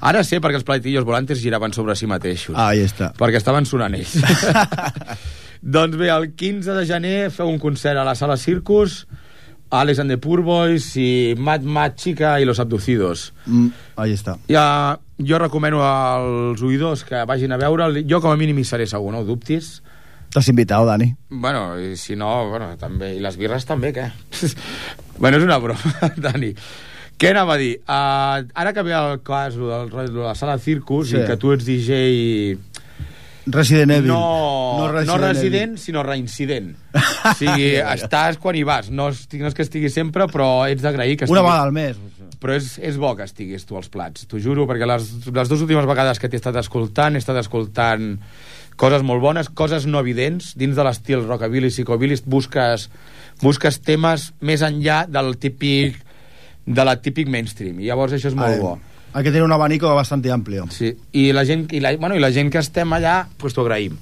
Ara 0.00 0.22
sé 0.24 0.40
perquè 0.40 0.56
els 0.60 0.64
platillos 0.68 1.04
volantes 1.04 1.40
giraven 1.40 1.72
sobre 1.72 1.96
si 1.96 2.06
mateixos. 2.06 2.54
Ah, 2.56 2.68
ahí 2.68 2.80
está. 2.80 3.12
Perquè 3.14 3.36
estaven 3.40 3.64
sonant 3.64 3.94
ells. 3.94 4.18
doncs 5.62 5.96
bé, 5.96 6.08
el 6.10 6.32
15 6.34 6.72
de 6.76 6.84
gener 6.86 7.30
feu 7.34 7.48
un 7.48 7.58
concert 7.58 7.98
a 7.98 8.04
la 8.04 8.14
Sala 8.14 8.36
Circus, 8.36 9.06
Alex 9.70 9.98
and 9.98 10.08
the 10.10 10.16
Poor 10.18 10.40
Boys 10.42 10.94
i 10.96 11.34
Mad 11.36 11.62
Mad 11.62 11.94
Chica 11.96 12.38
i 12.40 12.44
Los 12.46 12.58
Abducidos. 12.60 13.32
Mm, 13.46 13.68
ahí 13.96 14.12
está. 14.12 14.38
Ja, 14.48 14.98
jo 15.18 15.38
recomano 15.38 15.82
als 15.84 16.62
oïdors 16.62 17.04
que 17.04 17.20
vagin 17.28 17.52
a 17.52 17.58
veure'l. 17.60 18.04
Jo 18.08 18.20
com 18.20 18.32
a 18.32 18.36
mínim 18.36 18.58
hi 18.58 18.64
seré 18.64 18.86
segur, 18.86 19.12
no 19.12 19.20
ho 19.20 19.24
dubtis. 19.28 19.82
T'has 20.32 20.48
invitado, 20.48 20.84
Dani. 20.86 21.14
Bueno, 21.30 21.78
i 21.80 21.96
si 21.96 22.14
no, 22.16 22.48
bueno, 22.50 22.74
també. 22.76 23.14
I 23.16 23.20
les 23.24 23.36
birres 23.40 23.64
també, 23.66 23.94
què? 23.96 24.10
bueno, 25.22 25.38
és 25.40 25.44
una 25.46 25.56
broma, 25.62 26.10
Dani. 26.28 26.52
Què 27.18 27.32
anava 27.32 27.56
a 27.56 27.58
dir? 27.58 27.72
Uh, 27.82 28.44
ara 28.54 28.72
que 28.76 28.82
ve 28.86 28.92
el 28.94 29.22
cas 29.26 29.56
del, 29.58 29.88
de 29.90 30.20
la 30.22 30.36
sala 30.38 30.58
Circus 30.62 31.08
Sí. 31.10 31.16
i 31.18 31.24
que 31.26 31.34
tu 31.40 31.50
ets 31.56 31.64
DJ 31.66 32.58
Resident 33.48 33.90
Evil. 33.96 34.08
no, 34.12 34.76
no, 34.78 34.88
Resident 34.92 35.08
no 35.08 35.26
resident, 35.26 35.70
Evil. 35.72 35.78
sinó 35.78 36.02
reincident. 36.04 36.76
O 37.28 37.32
sigui, 37.34 37.72
estàs 37.80 38.36
quan 38.38 38.54
hi 38.54 38.62
vas. 38.62 38.90
No, 38.94 39.08
estic, 39.10 39.40
no 39.42 39.48
és 39.50 39.56
que 39.56 39.64
estiguis 39.66 39.92
sempre, 39.96 40.28
però 40.30 40.68
ets 40.70 40.84
d'agrair 40.84 41.16
que 41.18 41.26
Una 41.26 41.40
estiguis. 41.40 41.48
vegada 41.48 41.64
al 41.66 41.72
mes. 41.74 41.96
Però 42.38 42.54
és, 42.54 42.68
és 42.78 42.96
bo 43.02 43.10
que 43.18 43.24
estiguis 43.26 43.64
tu 43.66 43.74
als 43.74 43.88
plats, 43.90 44.28
t'ho 44.30 44.38
juro, 44.38 44.68
perquè 44.70 44.86
les, 44.86 45.08
les 45.26 45.48
dues 45.50 45.64
últimes 45.64 45.88
vegades 45.90 46.20
que 46.22 46.28
t'he 46.30 46.38
estat 46.38 46.54
escoltant, 46.60 47.16
he 47.16 47.18
estat 47.18 47.40
escoltant 47.40 48.12
coses 48.78 49.02
molt 49.02 49.20
bones, 49.20 49.50
coses 49.50 49.86
no 49.90 50.00
evidents, 50.00 50.52
dins 50.58 50.76
de 50.78 50.84
l'estil 50.86 51.24
rockabilly, 51.26 51.70
psicobilly, 51.74 52.16
busques, 52.30 52.88
busques 53.42 53.80
temes 53.82 54.30
més 54.40 54.62
enllà 54.62 55.02
del 55.10 55.34
típic 55.42 55.98
de 56.68 56.84
la 56.84 56.98
típic 57.02 57.28
mainstream, 57.32 57.80
i 57.80 57.88
llavors 57.90 58.14
això 58.14 58.30
és 58.30 58.38
molt 58.38 58.54
Hay- 58.54 58.62
bo. 58.62 58.78
Hay 59.14 59.24
que 59.24 59.30
tener 59.32 59.42
un 59.42 59.52
abanico 59.52 59.88
bastante 59.96 60.30
amplio. 60.30 60.66
Sí, 60.70 60.92
i 61.16 61.32
la 61.32 61.46
gent, 61.48 61.72
i 61.72 61.80
la, 61.80 61.94
bueno, 61.96 62.14
i 62.14 62.20
la 62.20 62.30
gent 62.30 62.52
que 62.52 62.60
estem 62.60 62.92
allà, 62.92 63.22
pues 63.40 63.56
t'ho 63.56 63.64
agraïm. 63.64 63.96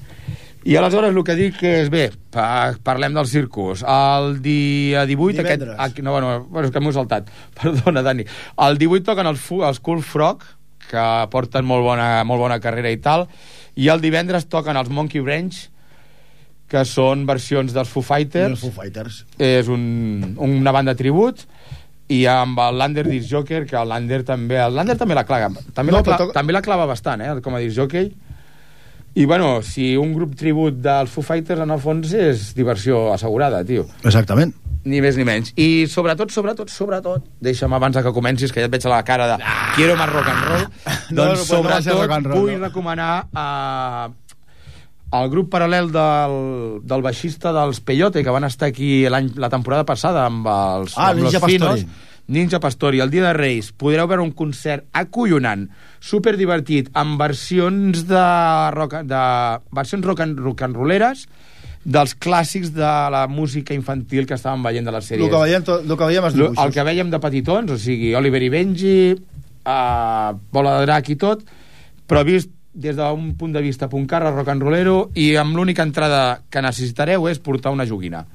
I 0.67 0.75
aleshores 0.75 1.15
el 1.15 1.23
que 1.23 1.37
dic 1.39 1.61
és, 1.63 1.89
bé, 1.95 2.09
pa, 2.35 2.75
parlem 2.83 3.15
del 3.15 3.29
circus. 3.31 3.85
El 3.87 4.41
dia 4.43 5.05
18... 5.07 5.37
Divendres. 5.39 5.77
Aquest, 5.77 5.81
aquí, 5.85 6.03
no, 6.03 6.11
bueno, 6.11 6.65
és 6.65 6.73
que 6.75 6.83
m'ho 6.83 6.91
he 6.91 6.97
saltat. 6.97 7.31
Perdona, 7.61 8.03
Dani. 8.03 8.27
El 8.67 8.81
18 8.83 9.07
toquen 9.07 9.31
els, 9.31 9.45
els 9.71 9.79
Cool 9.79 10.03
Frog, 10.03 10.43
que 10.91 11.07
porten 11.33 11.65
molt 11.67 11.85
bona, 11.87 12.11
molt 12.29 12.41
bona 12.45 12.61
carrera 12.63 12.91
i 12.95 12.99
tal, 13.03 13.27
i 13.77 13.89
el 13.93 14.01
divendres 14.01 14.47
toquen 14.49 14.77
els 14.81 14.89
Monkey 14.89 15.21
Branch, 15.25 15.57
que 16.67 16.83
són 16.89 17.27
versions 17.29 17.73
dels 17.77 17.89
Foo 17.93 18.03
Fighters. 18.03 18.61
Foo 18.65 18.73
Fighters. 18.75 19.21
És 19.39 19.69
un, 19.71 20.35
una 20.43 20.73
banda 20.75 20.97
tribut, 20.99 21.45
i 22.11 22.21
amb 22.31 22.59
el 22.63 22.77
Lander 22.79 23.05
Disc 23.09 23.31
Joker, 23.33 23.65
que 23.67 23.77
el 23.79 23.89
Lander 23.91 24.21
també... 24.27 24.59
El 24.63 24.75
Lander 24.79 24.97
també 24.99 25.15
la 25.19 25.25
clava, 25.27 25.51
també, 25.75 25.91
No, 25.93 25.99
la, 25.99 26.03
cla 26.07 26.13
però 26.17 26.27
toca- 26.27 26.37
també 26.39 26.55
la 26.55 26.63
clava 26.63 26.87
bastant, 26.87 27.23
eh, 27.23 27.33
com 27.43 27.55
a 27.55 27.63
disc 27.63 27.77
jockey. 27.79 28.13
I, 29.17 29.25
bueno, 29.25 29.63
si 29.65 29.95
un 29.97 30.13
grup 30.13 30.35
tribut 30.37 30.77
dels 30.85 31.09
Foo 31.11 31.25
Fighters, 31.25 31.63
en 31.65 31.71
el 31.73 31.81
fons, 31.81 32.11
és 32.13 32.51
diversió 32.57 33.07
assegurada, 33.15 33.63
tio. 33.65 33.87
Exactament. 34.05 34.53
Ni 34.87 35.01
més 35.03 35.17
ni 35.19 35.25
menys. 35.27 35.55
I 35.59 35.87
sobretot, 35.91 36.31
sobretot, 36.31 36.69
sobretot, 36.71 37.25
deixa'm 37.43 37.73
abans 37.75 37.97
que 37.97 38.13
comencis, 38.15 38.53
que 38.55 38.61
ja 38.63 38.69
et 38.69 38.75
veig 38.77 38.85
a 38.87 38.93
la 38.93 39.01
cara 39.09 39.27
de 39.33 39.39
quiero 39.75 39.97
más 39.99 40.13
rock 40.13 40.29
and 40.31 40.45
roll, 40.51 40.67
No, 41.17 41.25
doncs 41.25 41.41
no, 41.41 41.47
sobretot 41.49 42.29
roll, 42.29 42.37
vull 42.45 42.53
no. 42.59 42.67
recomanar 42.69 43.11
a 43.35 44.11
el 45.17 45.29
grup 45.33 45.49
paral·lel 45.53 45.89
del, 45.95 46.37
del 46.85 47.03
baixista 47.03 47.53
dels 47.57 47.81
Peyote, 47.81 48.23
que 48.27 48.31
van 48.35 48.45
estar 48.45 48.69
aquí 48.69 49.07
l'any 49.09 49.33
la 49.41 49.49
temporada 49.51 49.87
passada 49.89 50.27
amb 50.29 50.47
els, 50.51 50.97
Ah, 50.99 51.11
amb 51.15 51.23
Ninja 51.23 51.41
los 51.41 51.51
Finos, 51.51 51.69
Pastori. 51.87 52.06
Ninja 52.29 52.59
Pastori, 52.59 52.99
el 53.01 53.11
dia 53.11 53.23
de 53.29 53.33
Reis, 53.37 53.69
podreu 53.73 54.09
veure 54.11 54.23
un 54.25 54.33
concert 54.35 54.85
acollonant, 54.99 55.69
super 56.03 56.35
divertit, 56.37 56.89
amb 56.99 57.21
versions 57.21 58.03
de 58.09 58.23
rock, 58.75 58.97
de 59.07 59.21
versions 59.79 60.05
rock 60.07 60.25
and, 60.25 60.41
rock 60.43 60.63
and 60.67 60.75
rolleres 60.77 61.27
dels 61.87 62.17
clàssics 62.19 62.73
de 62.75 62.89
la 63.15 63.29
música 63.31 63.75
infantil 63.79 64.27
que 64.27 64.35
estàvem 64.35 64.65
veient 64.67 64.85
de 64.89 64.91
les 64.91 65.05
El 65.05 65.21
sèries. 65.21 65.31
que 65.31 65.43
veiem, 65.45 65.63
to- 65.63 65.83
lo 65.87 65.97
que 65.97 66.05
veiem 66.11 66.25
els 66.25 66.35
dibuixos. 66.35 66.65
el 66.65 66.73
que 66.75 66.83
veiem 66.83 67.11
de 67.15 67.21
petitons, 67.23 67.71
o 67.71 67.79
sigui, 67.79 68.13
Oliver 68.19 68.43
i 68.43 68.49
Benji, 68.51 68.97
uh, 69.15 70.33
Bola 70.51 70.81
de 70.81 70.87
Drac 70.87 71.09
i 71.11 71.17
tot, 71.17 71.45
però 72.09 72.25
vist 72.27 72.51
des 72.75 72.97
d'un 72.97 73.37
punt 73.39 73.53
de 73.55 73.63
vista 73.63 73.89
puncarra, 73.89 74.33
rock 74.35 74.49
and 74.49 74.63
rollero, 74.63 75.11
i 75.15 75.37
amb 75.37 75.55
l'única 75.57 75.83
entrada 75.87 76.43
que 76.51 76.61
necessitareu 76.61 77.29
és 77.29 77.39
portar 77.39 77.71
una 77.71 77.87
joguina. 77.87 78.27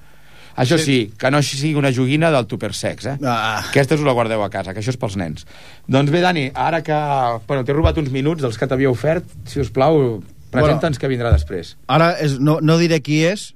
Això 0.59 0.77
sí, 0.81 1.13
que 1.17 1.31
no 1.31 1.41
sigui 1.45 1.73
una 1.79 1.93
joguina 1.95 2.31
del 2.33 2.47
tupper 2.47 2.73
sex, 2.75 3.07
eh? 3.13 3.15
Ah. 3.23 3.61
Aquesta 3.69 3.95
us 3.95 4.03
la 4.05 4.15
guardeu 4.17 4.43
a 4.43 4.49
casa, 4.51 4.73
que 4.73 4.83
això 4.83 4.91
és 4.93 4.99
pels 4.99 5.15
nens. 5.19 5.47
Doncs 5.87 6.11
bé, 6.11 6.21
Dani, 6.23 6.49
ara 6.55 6.81
que... 6.83 6.97
Bueno, 7.47 7.63
t'he 7.63 7.75
robat 7.75 7.97
uns 8.01 8.11
minuts 8.11 8.43
dels 8.43 8.59
que 8.59 8.67
t'havia 8.67 8.91
ofert, 8.91 9.27
si 9.47 9.63
us 9.63 9.71
plau, 9.73 10.19
presenta'ns 10.51 10.99
què 10.99 11.09
vindrà 11.11 11.31
després. 11.33 11.75
Ara 11.87 12.13
és, 12.19 12.37
no, 12.39 12.59
no 12.61 12.77
diré 12.81 12.99
qui 13.03 13.23
és, 13.27 13.51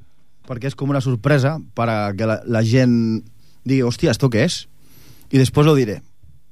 perquè 0.48 0.72
és 0.72 0.78
com 0.78 0.92
una 0.94 1.04
sorpresa 1.04 1.58
per 1.76 1.90
a 1.92 2.00
que 2.18 2.30
la, 2.30 2.40
la 2.46 2.64
gent 2.66 3.24
digui, 3.66 3.82
hòstia, 3.82 4.12
¿esto 4.12 4.30
qué 4.30 4.44
es? 4.44 4.70
Y 5.30 5.38
después 5.38 5.66
lo 5.66 5.76
diré, 5.76 6.02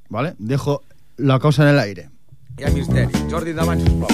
¿vale? 0.10 0.34
Dejo 0.40 0.82
la 1.18 1.40
cosa 1.40 1.64
en 1.64 1.70
el 1.70 1.80
aire. 1.80 2.10
Hi 2.58 2.66
ha 2.66 2.70
misteri. 2.70 3.14
Jordi, 3.32 3.50
endavant, 3.50 3.80
sisplau. 3.82 4.10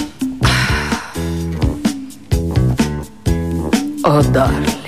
Oh, 4.04 4.22
darling. 4.32 4.79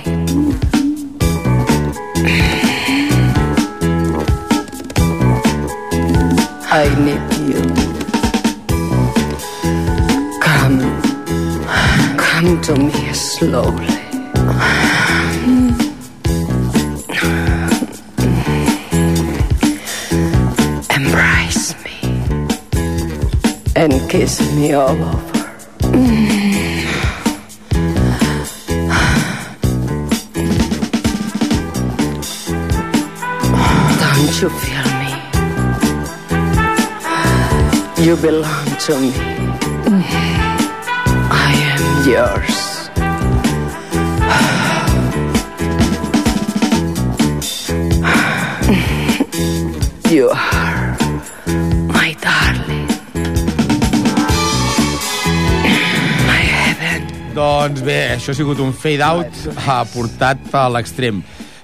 I 6.75 6.89
need 7.05 7.21
you. 7.51 7.63
Come, 10.41 10.79
come 12.17 12.61
to 12.63 12.75
me 12.77 13.13
slowly. 13.13 13.89
Embrace 20.95 21.75
me 21.85 21.97
and 23.75 23.93
kiss 24.09 24.41
me 24.55 24.73
all 24.75 24.91
over. 24.91 26.41
You 34.42 34.50
feel 34.50 34.85
me? 34.98 35.14
You 38.05 38.16
belong 38.16 38.66
to 38.87 39.00
me. 39.00 39.12
I 41.31 41.52
am 41.70 41.83
yours. 42.11 42.59
You 50.11 50.28
are 50.28 50.96
my 51.87 52.14
darling. 52.20 52.88
My 56.26 56.42
heaven. 56.57 57.07
Doncs 57.35 57.81
bé, 57.87 57.98
això 58.16 58.31
ha 58.35 58.37
sigut 58.37 58.59
un 58.61 58.72
fade-out 58.74 59.33
portat 59.94 60.38
a 60.52 60.68
l'extrem. 60.68 61.22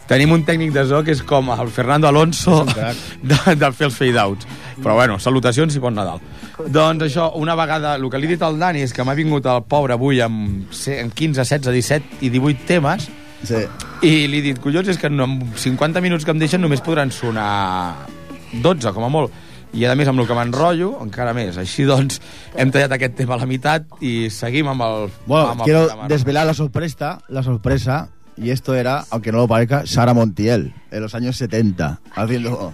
Tenim 0.08 0.30
un 0.32 0.42
tècnic 0.48 0.72
de 0.72 0.86
so 0.88 1.02
que 1.04 1.12
és 1.12 1.20
com 1.22 1.50
el 1.52 1.68
Fernando 1.68 2.08
Alonso 2.08 2.62
de, 2.64 3.54
de 3.60 3.68
fer 3.76 3.86
els 3.90 3.96
fade-outs. 3.98 4.46
Però 4.80 4.94
bueno, 4.96 5.18
salutacions 5.20 5.74
i 5.76 5.82
bon 5.82 5.94
Nadal. 5.98 6.20
Doncs 6.64 7.04
això, 7.10 7.26
una 7.36 7.54
vegada, 7.58 7.96
el 7.98 8.08
que 8.10 8.18
li 8.18 8.26
he 8.26 8.30
dit 8.36 8.42
al 8.46 8.56
Dani 8.58 8.80
és 8.86 8.92
que 8.96 9.04
m'ha 9.04 9.14
vingut 9.18 9.44
el 9.46 9.62
pobre 9.68 9.92
avui 9.98 10.20
amb, 10.24 10.70
se- 10.72 10.96
amb 11.02 11.12
15, 11.14 11.44
16, 11.44 11.72
17 11.74 12.24
i 12.24 12.30
18 12.34 12.64
temes 12.66 13.08
Sí. 13.44 13.60
i 14.02 14.26
li 14.26 14.40
he 14.40 14.42
dit, 14.48 14.56
collons, 14.58 14.88
és 14.90 14.96
que 14.98 15.06
amb 15.12 15.44
50 15.54 16.00
minuts 16.02 16.24
que 16.26 16.32
em 16.34 16.40
deixen 16.40 16.60
només 16.64 16.80
podran 16.82 17.12
sonar 17.14 18.06
12, 18.52 18.90
com 18.96 19.04
a 19.04 19.08
molt. 19.12 19.30
I 19.76 19.84
a 19.84 19.92
més, 19.94 20.08
amb 20.08 20.18
el 20.22 20.26
que 20.26 20.34
m'enrotllo, 20.34 20.94
encara 21.04 21.34
més. 21.36 21.58
Així 21.60 21.84
doncs, 21.86 22.16
hem 22.56 22.70
tallat 22.72 22.94
aquest 22.96 23.14
tema 23.20 23.36
a 23.36 23.42
la 23.42 23.46
meitat 23.46 23.84
i 24.00 24.30
seguim 24.32 24.70
amb 24.72 24.82
el... 24.86 25.10
Bueno, 25.26 25.50
amb 25.52 25.60
el 25.60 25.64
quiero 25.68 25.82
programa. 25.84 26.08
desvelar 26.08 26.46
la 26.48 26.54
sorpresa, 26.56 27.18
la 27.28 27.42
sorpresa, 27.44 27.98
y 28.40 28.50
esto 28.50 28.74
era, 28.74 29.04
aunque 29.10 29.32
no 29.32 29.38
lo 29.38 29.48
parezca, 29.48 29.86
Sara 29.86 30.14
Montiel, 30.14 30.72
en 30.90 31.00
los 31.02 31.14
años 31.14 31.36
70, 31.36 32.00
haciendo... 32.14 32.72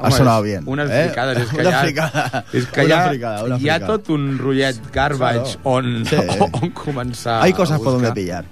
Ha 0.00 0.06
Home, 0.06 0.16
sonado 0.16 0.44
és 0.44 0.52
bien. 0.52 0.62
Unes 0.68 0.88
¿eh? 0.92 1.06
fricades, 1.06 1.38
és 1.42 1.48
que 1.50 1.60
una 1.60 1.72
ja... 1.72 1.80
fricada. 1.82 2.44
És 2.52 2.66
que 2.66 2.84
una 2.84 2.94
ja, 3.00 3.08
fricada, 3.08 3.42
una 3.42 3.56
hi 3.58 3.68
ha 3.68 3.78
fricada. 3.80 3.86
tot 3.96 4.10
un 4.14 4.38
rotllet 4.38 4.76
garbage 4.94 5.56
on, 5.64 5.88
Sí. 6.06 6.14
on 6.62 6.70
començar 6.70 7.42
Hay 7.42 7.52
cosas 7.52 7.80
a 7.80 7.82
por 7.82 7.94
donde 7.94 8.12
pillar. 8.12 8.44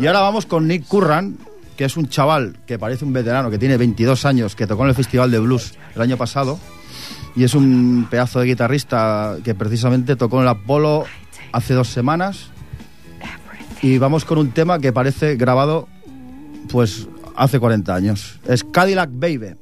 Y 0.00 0.06
ahora 0.06 0.20
vamos 0.20 0.46
con 0.46 0.66
Nick 0.66 0.86
Curran, 0.86 1.36
que 1.76 1.84
es 1.84 1.98
un 1.98 2.08
chaval 2.08 2.56
que 2.64 2.78
parece 2.78 3.04
un 3.04 3.12
veterano, 3.12 3.50
que 3.50 3.58
tiene 3.58 3.76
22 3.76 4.24
años, 4.24 4.56
que 4.56 4.66
tocó 4.66 4.84
en 4.84 4.88
el 4.88 4.94
Festival 4.94 5.30
de 5.30 5.40
Blues 5.40 5.74
el 5.94 6.00
año 6.00 6.16
pasado. 6.16 6.58
Y 7.36 7.44
es 7.44 7.52
un 7.54 8.06
pedazo 8.08 8.40
de 8.40 8.46
guitarrista 8.46 9.36
que 9.44 9.54
precisamente 9.54 10.16
tocó 10.16 10.38
en 10.38 10.44
el 10.44 10.48
Apolo 10.48 11.04
hace 11.52 11.74
dos 11.74 11.88
semanas. 11.88 12.48
Y 13.82 13.98
vamos 13.98 14.24
con 14.24 14.38
un 14.38 14.52
tema 14.52 14.78
que 14.78 14.92
parece 14.92 15.34
grabado 15.34 15.88
pues 16.70 17.08
hace 17.34 17.58
40 17.58 17.94
años. 17.94 18.40
Es 18.46 18.62
Cadillac 18.62 19.10
Baby. 19.12 19.56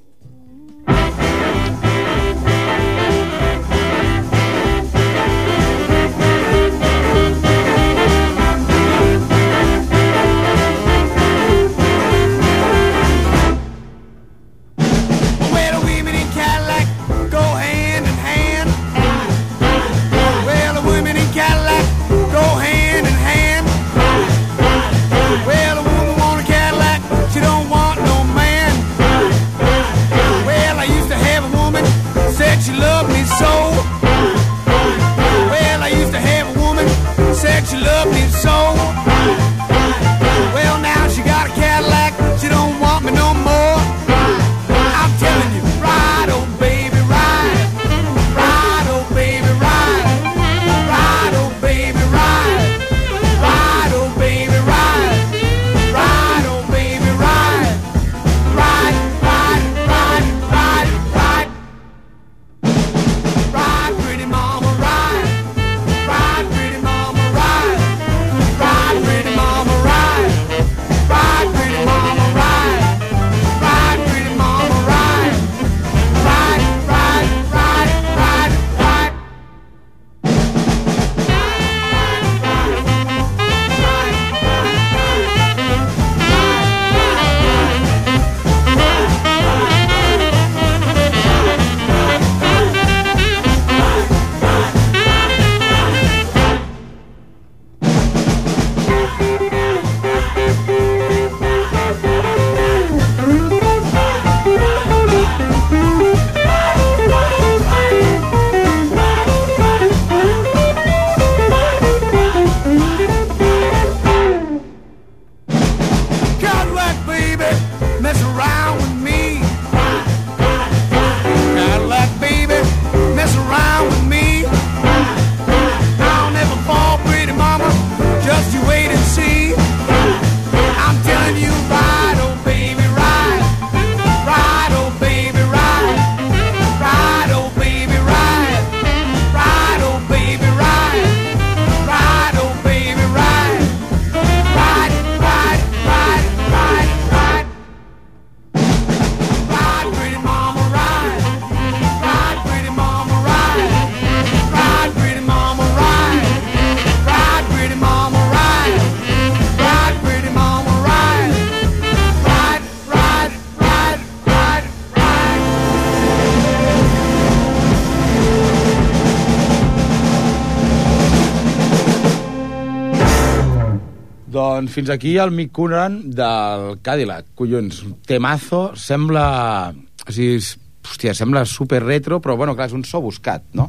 Doncs 174.70 174.76
fins 174.78 174.90
aquí 174.94 175.16
el 175.18 175.32
Mick 175.34 175.50
Curran 175.50 175.96
del 176.14 176.78
Cadillac. 176.80 177.32
Collons, 177.34 177.80
temazo, 178.06 178.76
sembla... 178.78 179.72
O 180.06 180.12
sigui, 180.14 180.36
és- 180.38 180.52
hòstia, 180.86 181.10
sembla 181.14 181.42
super 181.44 181.80
retro, 181.82 182.20
però 182.22 182.36
bueno, 182.38 182.54
clar, 182.54 182.68
és 182.70 182.74
un 182.76 182.84
so 182.86 183.00
buscat, 183.02 183.42
no? 183.52 183.66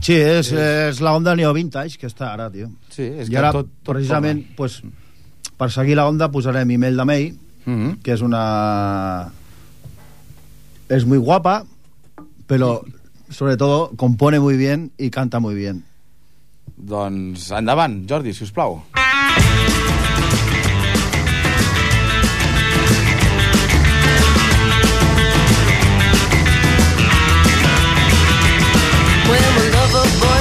Sí, 0.00 0.14
es, 0.16 0.50
es 0.52 1.02
la 1.04 1.12
onda 1.16 1.34
neo-vintage 1.36 2.00
que 2.00 2.08
està 2.08 2.30
ara, 2.32 2.48
tio. 2.50 2.70
Sí, 2.88 3.04
és 3.04 3.28
I 3.28 3.34
que 3.34 3.38
ara, 3.42 3.52
tot, 3.52 3.68
tot 3.84 3.92
precisament, 3.92 4.40
pues, 4.56 4.78
per 5.56 5.68
seguir 5.72 5.96
la 6.00 6.08
onda 6.08 6.30
posarem 6.32 6.70
Imelda 6.70 7.04
May, 7.04 7.34
Mm 7.66 7.74
-hmm. 7.76 8.02
que 8.02 8.12
es 8.12 8.20
una... 8.22 9.28
Es 10.88 11.04
muy 11.04 11.18
guapa, 11.18 11.64
pero 12.46 12.84
sobre 13.28 13.56
todo 13.56 13.90
compone 13.96 14.38
muy 14.38 14.56
bien 14.56 14.92
y 14.96 15.10
canta 15.10 15.40
muy 15.40 15.54
bien. 15.56 15.82
Doncs 16.76 17.50
endavant, 17.50 18.06
Jordi, 18.08 18.32
si 18.32 18.44
us 18.44 18.52
plau. 18.52 18.82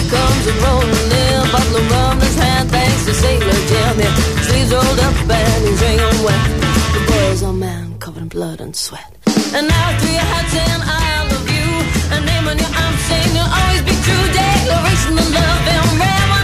Comes 0.09 0.45
a 0.47 0.53
rolling 0.65 1.11
in, 1.25 1.41
bottle 1.51 1.77
of 1.77 1.91
rum 1.91 2.17
in 2.17 2.25
his 2.25 2.35
hand, 2.35 2.69
thanks 2.69 3.05
to 3.05 3.13
Sailor 3.13 3.61
Jim. 3.69 3.95
His 3.99 4.47
sleeves 4.47 4.71
rolled 4.73 4.99
up 4.99 5.15
and 5.29 5.61
his 5.65 5.81
ring 5.81 5.99
on 5.99 6.17
wet. 6.25 6.49
The 6.95 7.01
boy's 7.11 7.41
a 7.41 7.53
man 7.53 7.97
covered 7.99 8.23
in 8.23 8.29
blood 8.29 8.59
and 8.61 8.75
sweat. 8.75 9.11
And 9.57 9.65
after 9.69 10.09
your 10.17 10.27
hat 10.31 10.47
saying 10.55 10.83
I 10.83 11.27
love 11.31 11.47
you, 11.57 11.69
and 12.13 12.25
name 12.25 12.45
on 12.51 12.57
your 12.57 12.73
arm 12.83 12.95
saying 13.07 13.31
you'll 13.35 13.53
always 13.59 13.83
be 13.89 13.95
true. 14.05 14.25
Declaration 14.35 15.13
of 15.23 15.29
love 15.39 15.65
and 15.75 15.87
red, 15.99 16.34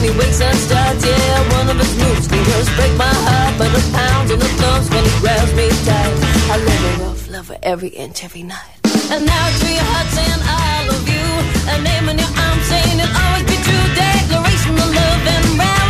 when 0.00 0.12
he 0.12 0.18
wakes 0.18 0.40
up 0.40 0.54
starts, 0.54 1.04
yeah, 1.04 1.58
one 1.58 1.68
of 1.68 1.76
his 1.76 1.94
moves 1.96 2.26
can 2.26 2.42
just 2.44 2.70
break 2.76 2.92
my 2.96 3.12
heart. 3.26 3.54
But 3.58 3.70
the 3.72 3.82
pounds 3.92 4.30
and 4.30 4.40
the 4.40 4.48
thumbs 4.60 4.88
when 4.90 5.04
he 5.04 5.12
grabs 5.20 5.52
me 5.54 5.68
tight. 5.84 6.14
I 6.52 6.56
love 6.56 6.84
a 6.88 7.04
rough 7.04 7.30
lover 7.30 7.58
every 7.62 7.90
inch, 7.90 8.24
every 8.24 8.42
night. 8.42 8.80
And 9.12 9.26
now 9.26 9.46
to 9.60 9.68
your 9.68 9.88
heart 9.92 10.08
saying 10.16 10.42
I 10.42 10.86
love 10.88 11.06
you. 11.08 11.26
A 11.68 11.76
name 11.82 12.08
in 12.08 12.16
your 12.18 12.32
arms 12.32 12.64
saying 12.66 12.96
it'll 12.98 13.16
always 13.24 13.44
be 13.44 13.58
true. 13.66 13.86
Declaration 13.94 14.74
of 14.74 14.90
love 14.94 15.26
and 15.34 15.58
round. 15.58 15.89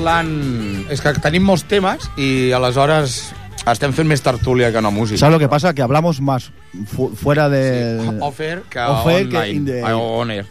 Parlant... 0.00 0.86
És 0.90 1.00
que 1.04 1.12
tenim 1.20 1.44
molts 1.46 1.66
temes 1.68 2.08
i 2.20 2.50
aleshores 2.56 3.18
estem 3.70 3.92
fent 3.92 4.08
més 4.08 4.22
tertúlia 4.24 4.70
que 4.72 4.80
no 4.80 4.90
música. 4.90 5.18
¿Sabes 5.20 5.34
lo 5.36 5.38
que 5.42 5.48
pasa? 5.48 5.74
Que 5.74 5.82
hablamos 5.82 6.20
más 6.20 6.50
fu- 6.88 7.10
fuera 7.14 7.48
de... 7.48 8.16
Offer 8.20 8.62
que 8.70 8.80
Offer 8.80 9.28
que 9.28 9.36
online, 9.36 9.50
in 9.52 9.64
the- 9.66 9.92
on 9.92 10.30
air. 10.30 10.46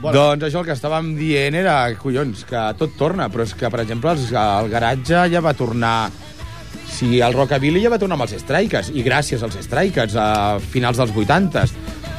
Bueno. 0.00 0.14
Doncs 0.14 0.44
això 0.46 0.60
el 0.62 0.68
que 0.68 0.76
estàvem 0.76 1.16
dient 1.18 1.56
era, 1.58 1.80
collons, 1.98 2.44
que 2.46 2.60
tot 2.78 2.92
torna, 2.96 3.26
però 3.28 3.42
és 3.42 3.54
que, 3.58 3.66
per 3.66 3.80
exemple, 3.82 4.12
els, 4.14 4.28
el 4.30 4.70
garatge 4.70 5.24
ja 5.32 5.42
va 5.42 5.54
tornar... 5.58 6.10
Si 6.88 7.18
el 7.20 7.34
Rockabilly 7.34 7.82
ja 7.82 7.90
va 7.92 7.98
tornar 8.00 8.14
amb 8.16 8.24
els 8.28 8.38
Strikers, 8.40 8.92
i 8.94 9.02
gràcies 9.04 9.42
als 9.44 9.58
Strikers, 9.66 10.14
a 10.16 10.56
finals 10.72 10.96
dels 11.02 11.10
80s. 11.12 11.74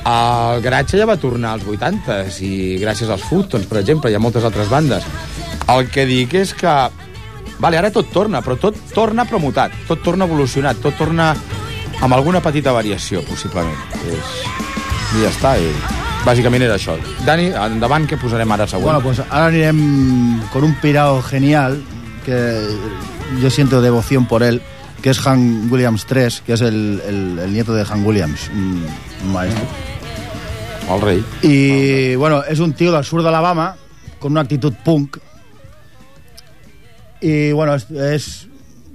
El 0.09 0.61
garatge 0.63 0.99
ja 0.99 1.07
va 1.09 1.15
tornar 1.19 1.55
als 1.55 1.63
80s, 1.65 2.37
i 2.45 2.51
gràcies 2.83 3.09
als 3.11 3.23
Footons, 3.31 3.65
per 3.71 3.79
exemple, 3.81 4.11
hi 4.11 4.15
ha 4.19 4.21
moltes 4.21 4.43
altres 4.47 4.69
bandes. 4.71 5.07
El 5.75 5.89
que 5.93 6.05
dic 6.09 6.33
és 6.39 6.53
que... 6.57 6.73
Vale, 7.59 7.77
ara 7.77 7.89
tot 7.91 8.07
torna, 8.13 8.39
però 8.41 8.55
tot 8.55 8.77
torna 8.95 9.25
promutat, 9.27 9.73
tot 9.87 9.99
torna 10.01 10.23
evolucionat, 10.29 10.77
tot 10.79 10.95
torna 10.97 11.33
amb 11.99 12.13
alguna 12.15 12.39
petita 12.41 12.71
variació, 12.71 13.19
possiblement. 13.27 13.75
És... 14.07 14.29
I 15.17 15.23
ja 15.25 15.31
està, 15.33 15.51
i 15.59 15.67
bàsicament 16.23 16.63
era 16.63 16.77
això. 16.79 16.95
Dani, 17.27 17.49
endavant, 17.51 18.05
què 18.07 18.15
posarem 18.21 18.51
ara 18.55 18.67
següent? 18.69 18.85
Bueno, 18.87 19.01
pues 19.03 19.19
ahora 19.27 19.51
irem 19.57 20.39
con 20.53 20.63
un 20.63 20.75
pirado 20.79 21.21
genial 21.23 21.81
que 22.25 22.39
yo 23.41 23.49
siento 23.49 23.81
devoción 23.81 24.25
por 24.27 24.43
él, 24.43 24.61
que 25.01 25.09
es 25.09 25.25
Han 25.27 25.67
Williams 25.71 26.05
III, 26.09 26.41
que 26.45 26.53
es 26.53 26.61
el, 26.61 27.01
el- 27.07 27.39
el 27.43 27.51
nieto 27.53 27.73
de 27.73 27.85
Han 27.89 28.05
Williams, 28.05 28.49
un, 28.53 28.85
maestro. 29.33 29.65
El 30.93 31.01
rei. 31.01 31.25
Y 31.41 32.15
bueno, 32.15 32.41
es 32.43 32.59
un 32.59 32.73
tío 32.73 32.91
del 32.93 33.03
sur 33.03 33.21
de 33.21 33.27
Alabama 33.29 33.75
con 34.19 34.31
una 34.31 34.41
actitud 34.41 34.73
punk. 34.85 35.17
Y 37.21 37.51
bueno, 37.51 37.75
es, 37.75 37.89
es 37.91 38.47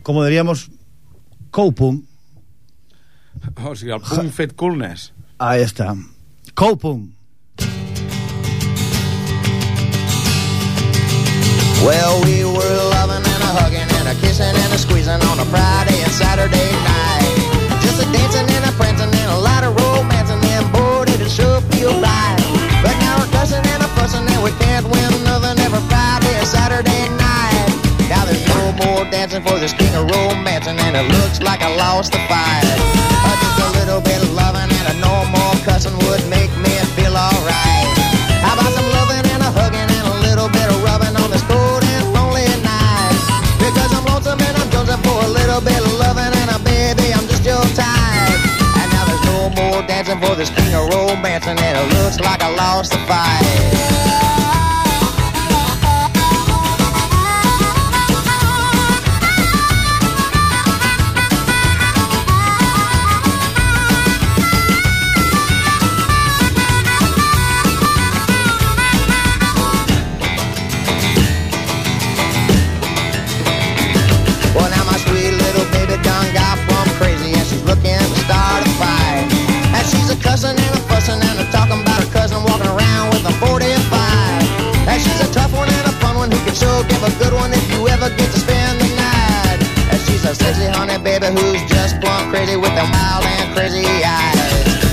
como 0.03 0.25
diríamos, 0.25 0.71
co-punk. 1.51 2.05
O 3.63 3.75
sigui, 3.77 3.93
el 3.93 4.01
punt 4.01 4.33
fet 4.33 4.55
coolness. 4.55 5.13
Ahí 5.39 5.63
está. 5.63 5.95
Co-punk. 6.55 7.11
Well, 11.85 12.23
we 12.25 12.45
were 12.45 12.77
loving 12.97 13.25
and 13.25 13.43
a 13.43 13.51
hugging 13.61 13.91
and 13.99 14.09
a 14.09 14.15
kissing 14.21 14.57
and 14.57 14.73
a 14.73 14.79
squeezing 14.79 15.21
on 15.21 15.39
a 15.39 15.45
of 30.67 30.79
and 30.81 30.97
it 30.97 31.07
looks 31.21 31.41
like 31.41 31.61
I 31.61 31.69
lost 31.77 32.13
the 32.13 32.19
fight. 32.25 32.65
Uh, 32.65 33.37
just 33.37 33.59
a 33.61 33.69
little 33.81 34.01
bit 34.01 34.17
of 34.23 34.33
loving 34.33 34.65
and 34.65 34.87
a 34.89 34.95
no 35.01 35.25
more 35.29 35.55
cussing 35.65 35.93
would 36.09 36.25
make 36.29 36.49
me 36.57 36.73
feel 36.97 37.13
alright. 37.13 37.93
How 38.41 38.57
about 38.57 38.73
some 38.73 38.89
loving 38.97 39.25
and 39.29 39.43
a 39.45 39.51
hugging 39.53 39.85
and 39.85 40.07
a 40.09 40.17
little 40.25 40.49
bit 40.49 40.65
of 40.73 40.81
rubbing 40.81 41.17
on 41.21 41.29
this 41.31 41.45
cold 41.45 41.85
and 41.85 42.05
lonely 42.17 42.49
night? 42.65 43.17
Because 43.61 43.93
I'm 43.93 44.05
lonesome 44.09 44.41
and 44.41 44.57
I'm 44.57 44.69
jonesing 44.73 45.03
for 45.05 45.19
a 45.25 45.29
little 45.29 45.61
bit 45.61 45.81
of 45.85 45.93
loving 46.01 46.33
and 46.33 46.49
a 46.57 46.59
baby, 46.65 47.13
I'm 47.13 47.29
just 47.29 47.45
your 47.45 47.61
type. 47.77 48.41
And 48.81 48.89
now 48.89 49.05
there's 49.05 49.25
no 49.29 49.53
more 49.53 49.85
dancing 49.85 50.21
for 50.21 50.33
this 50.33 50.49
king 50.49 50.73
of 50.73 50.89
romancing 50.89 51.61
and 51.61 51.77
it 51.77 51.87
looks 52.01 52.21
like 52.21 52.41
I 52.41 52.49
lost 52.57 52.93
the 52.93 53.01
fight. 53.05 53.54
Crazy 93.55 93.87
eyes. 94.03 94.35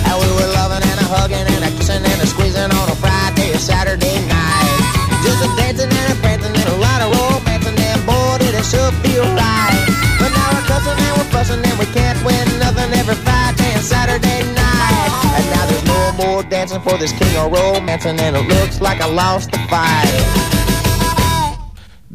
And 0.05 0.15
we 0.21 0.29
were 0.37 0.49
loving 0.53 0.85
and 0.85 0.99
a 1.01 1.07
hugging 1.09 1.41
and 1.41 1.63
a 1.65 1.71
kissing 1.81 2.05
and 2.05 2.19
a 2.21 2.27
squeezing 2.29 2.69
on 2.69 2.87
a 2.93 2.95
Friday 2.95 3.49
or 3.51 3.57
Saturday 3.57 4.21
night. 4.29 4.77
Just 5.25 5.41
a 5.41 5.49
dancing 5.57 5.89
and 5.89 6.07
a 6.13 6.15
prancing 6.21 6.53
and 6.53 6.69
a 6.69 6.77
lot 6.77 7.01
of 7.01 7.09
romancing 7.09 7.73
and 7.73 8.01
boy 8.05 8.37
did 8.37 8.53
it 8.53 8.65
sure 8.69 8.93
feel 9.01 9.25
right. 9.33 9.81
But 10.21 10.29
now 10.29 10.47
we're 10.53 10.67
cussing 10.69 10.93
and 10.93 11.13
we're 11.17 11.31
fussing 11.33 11.61
and 11.65 11.77
we 11.81 11.89
can't 11.89 12.21
win 12.21 12.45
nothing 12.61 12.93
every 12.93 13.17
Friday 13.25 13.69
and 13.73 13.83
Saturday 13.83 14.45
night. 14.53 15.11
And 15.41 15.45
now 15.49 15.65
there's 15.65 15.85
no 15.89 16.01
more 16.21 16.43
dancing 16.45 16.81
for 16.85 16.97
this 17.01 17.11
king 17.17 17.33
of 17.41 17.51
romancing 17.51 18.19
and 18.21 18.37
it 18.37 18.45
looks 18.45 18.79
like 18.79 19.01
I 19.01 19.09
lost 19.09 19.51
the 19.51 19.59
fight. 19.73 20.60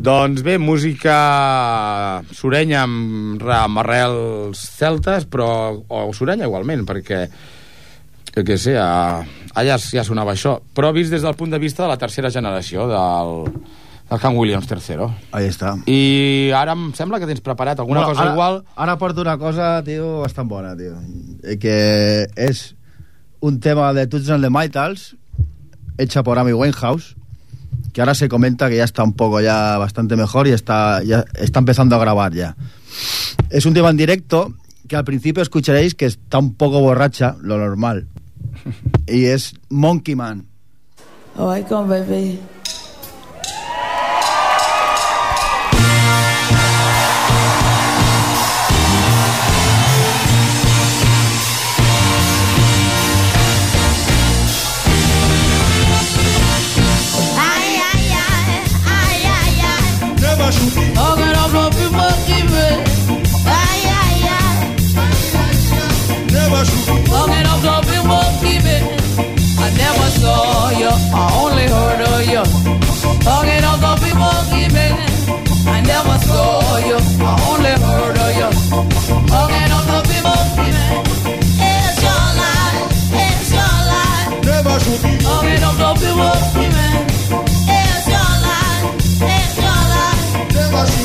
Doncs 0.07 0.45
bé, 0.47 0.55
música 0.63 1.17
surenya 2.31 2.85
amb, 2.87 3.43
amb 3.43 3.81
arrels 3.83 4.61
celtes, 4.79 5.25
però 5.27 5.49
o 5.83 6.03
surenya 6.15 6.47
igualment, 6.47 6.85
perquè 6.87 7.25
jo 8.37 8.45
què 8.47 8.59
sé, 8.61 8.77
a, 8.79 9.25
allà 9.57 9.79
ja 9.81 10.05
sonava 10.07 10.37
això, 10.37 10.61
però 10.77 10.93
vist 10.95 11.11
des 11.11 11.25
del 11.27 11.35
punt 11.35 11.51
de 11.51 11.59
vista 11.59 11.83
de 11.83 11.89
la 11.91 11.99
tercera 11.99 12.31
generació 12.31 12.87
del, 12.87 13.33
del 14.13 14.23
Han 14.29 14.37
Williams 14.39 14.71
III. 14.71 15.09
Ahí 15.33 15.49
está. 15.51 15.75
I 15.91 16.53
ara 16.55 16.77
em 16.79 16.93
sembla 16.95 17.19
que 17.19 17.27
tens 17.27 17.43
preparat 17.43 17.81
alguna 17.83 18.05
Bueno, 18.05 18.13
cosa 18.15 18.23
ahora, 18.29 18.35
igual. 18.35 18.63
Ahora 18.77 18.99
porto 18.99 19.23
una 19.27 19.39
cosa, 19.39 19.83
tío, 19.83 20.21
bastante 20.21 20.55
buena, 20.55 20.77
tío. 20.77 20.95
Eh, 21.43 21.59
Que 21.59 22.29
es 22.37 22.77
un 23.41 23.59
tema 23.59 23.93
de 23.93 24.07
Toots 24.07 24.31
and 24.31 24.45
the 24.45 24.51
Maytals, 24.51 25.17
hecha 25.99 26.23
por 26.23 26.39
Amy 26.39 26.53
Winehouse, 26.53 27.16
que 27.97 28.03
ahora 28.03 28.15
se 28.15 28.29
comenta 28.29 28.69
que 28.69 28.77
ya 28.77 28.85
está 28.85 29.03
un 29.03 29.15
poco 29.15 29.41
ya 29.41 29.79
bastante 29.79 30.17
mejor 30.17 30.47
y 30.47 30.51
está, 30.51 31.03
ya 31.03 31.25
está 31.33 31.61
empezando 31.61 31.97
a 31.97 31.99
grabar 31.99 32.35
ya. 32.35 32.55
Es 33.49 33.65
un 33.65 33.73
tema 33.73 33.89
en 33.89 33.97
directo 33.97 34.53
que 34.87 34.97
al 34.97 35.05
principio 35.05 35.43
escucharéis 35.43 35.95
que 35.95 36.05
está 36.05 36.37
un 36.37 36.53
poco 36.53 36.79
borracha, 36.81 37.37
lo 37.41 37.57
normal. 37.57 38.07
Y 39.07 39.25
es 39.25 39.55
Monkey 39.71 40.15
Man. 40.15 40.45
Oh, 41.39 41.57
I 41.57 41.63
come, 41.63 41.89
baby. 41.89 42.39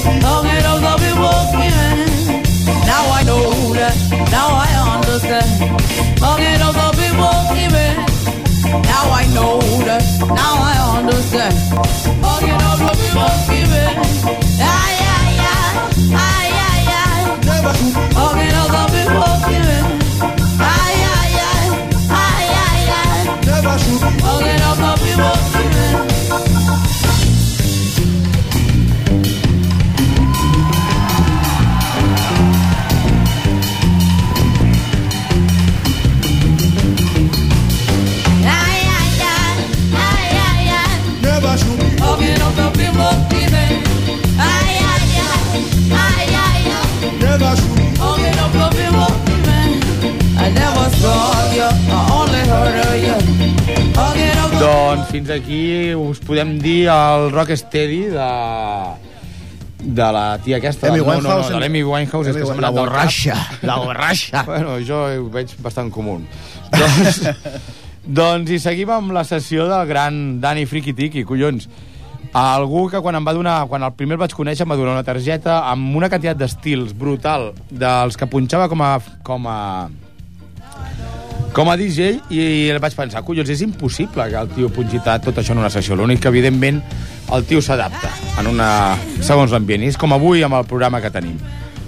Oh. 0.04 0.41
Aquí 55.34 55.94
us 55.98 56.22
podem 56.24 56.58
dir 56.62 56.90
el 56.92 57.32
rock 57.32 57.56
steady 57.58 58.04
de 58.14 58.30
de 59.82 60.08
la 60.14 60.38
tia 60.44 60.58
aquesta. 60.58 60.90
Amy 60.90 61.00
no, 61.02 61.20
no, 61.22 61.22
no, 61.22 61.50
de 61.50 61.60
l'Amy 61.60 61.84
Winehouse 61.84 62.30
és 62.30 62.38
que 62.38 62.58
la 62.62 62.70
borratxa, 62.70 63.38
la 63.66 63.78
borratxa. 63.82 64.44
bueno, 64.50 64.78
jo 64.86 65.04
ho 65.10 65.30
veig 65.34 65.56
bastant 65.64 65.90
comú. 65.94 66.20
Doncs, 66.72 67.24
doncs 68.22 68.52
i 68.54 68.60
seguim 68.62 68.92
amb 68.94 69.16
la 69.16 69.26
sessió 69.26 69.66
del 69.72 69.88
gran 69.90 70.40
Dani 70.44 70.68
Friki 70.70 70.94
Tiki, 70.98 71.26
collons 71.26 71.68
algú 72.32 72.86
que 72.90 73.02
quan 73.04 73.18
em 73.18 73.26
va 73.28 73.34
donar, 73.36 73.66
quan 73.68 73.84
el 73.84 73.92
primer 73.98 74.16
el 74.16 74.22
vaig 74.22 74.34
conèixer 74.36 74.64
em 74.64 74.72
va 74.72 74.78
donar 74.80 74.94
una 74.96 75.04
targeta 75.04 75.66
amb 75.68 75.98
una 75.98 76.08
quantitat 76.10 76.40
d'estils 76.40 76.94
brutal 76.96 77.52
dels 77.70 78.16
que 78.16 78.28
punxava 78.32 78.70
com 78.72 78.82
a, 78.86 78.94
com 79.24 79.48
a 79.52 79.58
com 81.54 81.70
a 81.70 81.76
DJ 81.78 82.22
i 82.32 82.44
vaig 82.80 82.94
pensar, 82.96 83.24
collons, 83.28 83.50
és 83.52 83.62
impossible 83.62 84.24
que 84.32 84.38
el 84.40 84.50
tio 84.56 84.70
ta- 85.04 85.20
tot 85.20 85.36
això 85.38 85.52
en 85.52 85.60
una 85.60 85.70
sessió. 85.70 85.96
L'únic 85.96 86.22
que, 86.22 86.28
evidentment, 86.30 86.82
el 87.34 87.44
tio 87.46 87.62
s'adapta 87.62 88.10
en 88.40 88.48
una... 88.48 88.96
segons 89.22 89.52
l'ambient. 89.52 89.84
És 89.84 89.98
com 89.98 90.14
avui 90.14 90.44
amb 90.44 90.56
el 90.56 90.66
programa 90.66 91.02
que 91.02 91.12
tenim. 91.12 91.38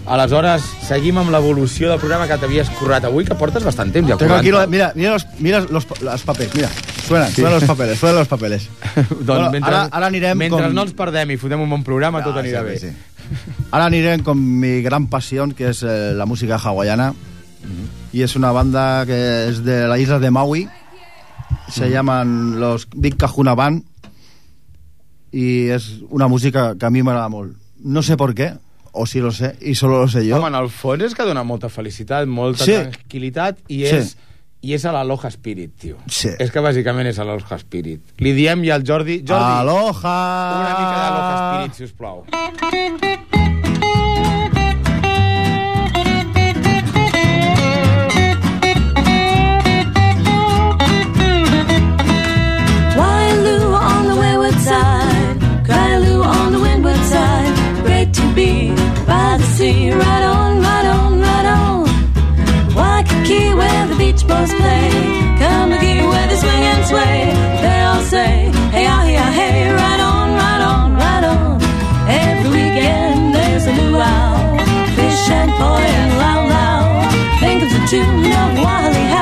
Aleshores, 0.06 0.62
seguim 0.84 1.18
amb 1.22 1.32
l'evolució 1.32 1.88
del 1.90 2.00
programa 2.02 2.28
que 2.28 2.36
t'havies 2.38 2.68
currat 2.76 3.06
avui, 3.08 3.24
que 3.24 3.36
portes 3.40 3.64
bastant 3.64 3.94
temps 3.96 4.10
ja 4.12 4.18
Tengo 4.20 4.36
aquí, 4.36 4.52
lo- 4.52 4.58
currant. 4.66 4.72
mira, 4.72 4.92
mira, 4.96 5.14
los, 5.14 5.26
mira 5.40 5.62
los, 5.62 5.88
los 6.02 6.24
papeles, 6.24 6.54
mira. 6.56 6.70
Suenan, 7.08 7.30
Sí. 7.30 7.36
suenan 7.42 7.54
los 7.60 7.64
papeles, 7.64 8.00
suenan 8.00 8.20
los 8.20 8.28
papeles. 8.28 8.68
doncs 8.96 9.26
Bueno, 9.26 9.50
mentre, 9.52 9.72
ara- 9.74 9.88
ara 9.92 10.08
anirem 10.08 10.38
mentre 10.38 10.66
com- 10.68 10.74
no 10.76 10.84
ens 10.84 10.92
perdem 10.94 11.32
i 11.32 11.38
fotem 11.40 11.62
un 11.64 11.70
bon 11.72 11.84
programa, 11.88 12.22
tot 12.24 12.36
Ah, 12.36 12.42
anirà 12.44 12.60
sí, 12.60 12.66
bé. 12.68 12.80
sí. 12.80 12.92
Ahora 13.72 13.86
anirem 13.86 14.24
con 14.24 14.38
mi 14.60 14.82
gran 14.82 15.08
pasión, 15.08 15.54
que 15.54 15.70
es 15.70 15.84
eh, 15.84 16.12
la 16.14 16.26
música 16.26 16.56
hawaiana. 16.60 17.14
Y 18.14 18.22
es 18.22 18.36
una 18.36 18.52
banda 18.52 19.06
que 19.06 19.48
es 19.50 19.64
de 19.64 19.88
la 19.88 19.98
isla 19.98 20.20
de 20.20 20.30
Maui. 20.32 20.70
Se 21.68 21.90
llaman 21.90 22.60
los 22.60 22.88
Big 22.96 23.18
Kahuna 23.18 23.56
Band. 23.56 23.84
Y 25.32 25.70
es 25.70 26.00
una 26.10 26.28
música 26.28 26.76
que 26.78 26.86
a 26.86 26.90
mí 26.92 27.02
me 27.02 27.10
agrada 27.12 27.30
molt. 27.30 27.58
No 27.80 28.04
sé 28.04 28.16
por 28.16 28.36
qué, 28.36 28.54
o 28.92 29.08
si 29.08 29.20
lo 29.20 29.32
sé, 29.32 29.58
y 29.62 29.74
solo 29.76 30.00
lo 30.00 30.08
sé 30.08 30.26
yo. 30.28 30.38
Home, 30.38 30.48
en 30.48 30.56
el 30.56 30.70
fons 30.70 31.02
és 31.04 31.16
que 31.18 31.26
dona 31.26 31.42
molta 31.44 31.70
felicitat, 31.74 32.28
molta 32.30 32.64
Sí. 32.64 32.72
tranquil·litat 32.78 33.58
i 33.68 33.80
Sí. 33.88 33.96
és, 33.96 34.14
i 34.62 34.74
és 34.78 34.86
a 34.86 34.92
l'Aloha 34.94 35.32
Spirit, 35.34 35.74
tio. 35.76 35.98
Sí. 36.08 36.30
És 36.40 36.52
que 36.52 36.62
bàsicament 36.62 37.10
és 37.10 37.18
a 37.20 37.26
l'Aloha 37.26 37.58
Spirit. 37.58 38.14
Li 38.20 38.32
diem 38.38 38.64
ja 38.64 38.76
al 38.76 38.84
Jordi... 38.86 39.24
Jordi, 39.26 39.34
Aloha! 39.60 40.16
una 40.62 40.78
mica 40.80 40.98
d'Aloha 41.02 41.56
Spirit, 41.58 41.74
si 41.76 41.84
us 41.84 41.92
plau. 41.98 42.24
Fish 75.60 75.94
and 76.02 76.18
lau 76.18 76.48
lau. 76.48 76.82
Think 77.40 77.64
of 77.64 77.70
the 77.70 77.82
tune 77.90 78.32
of 78.42 78.50
Wally 78.64 79.13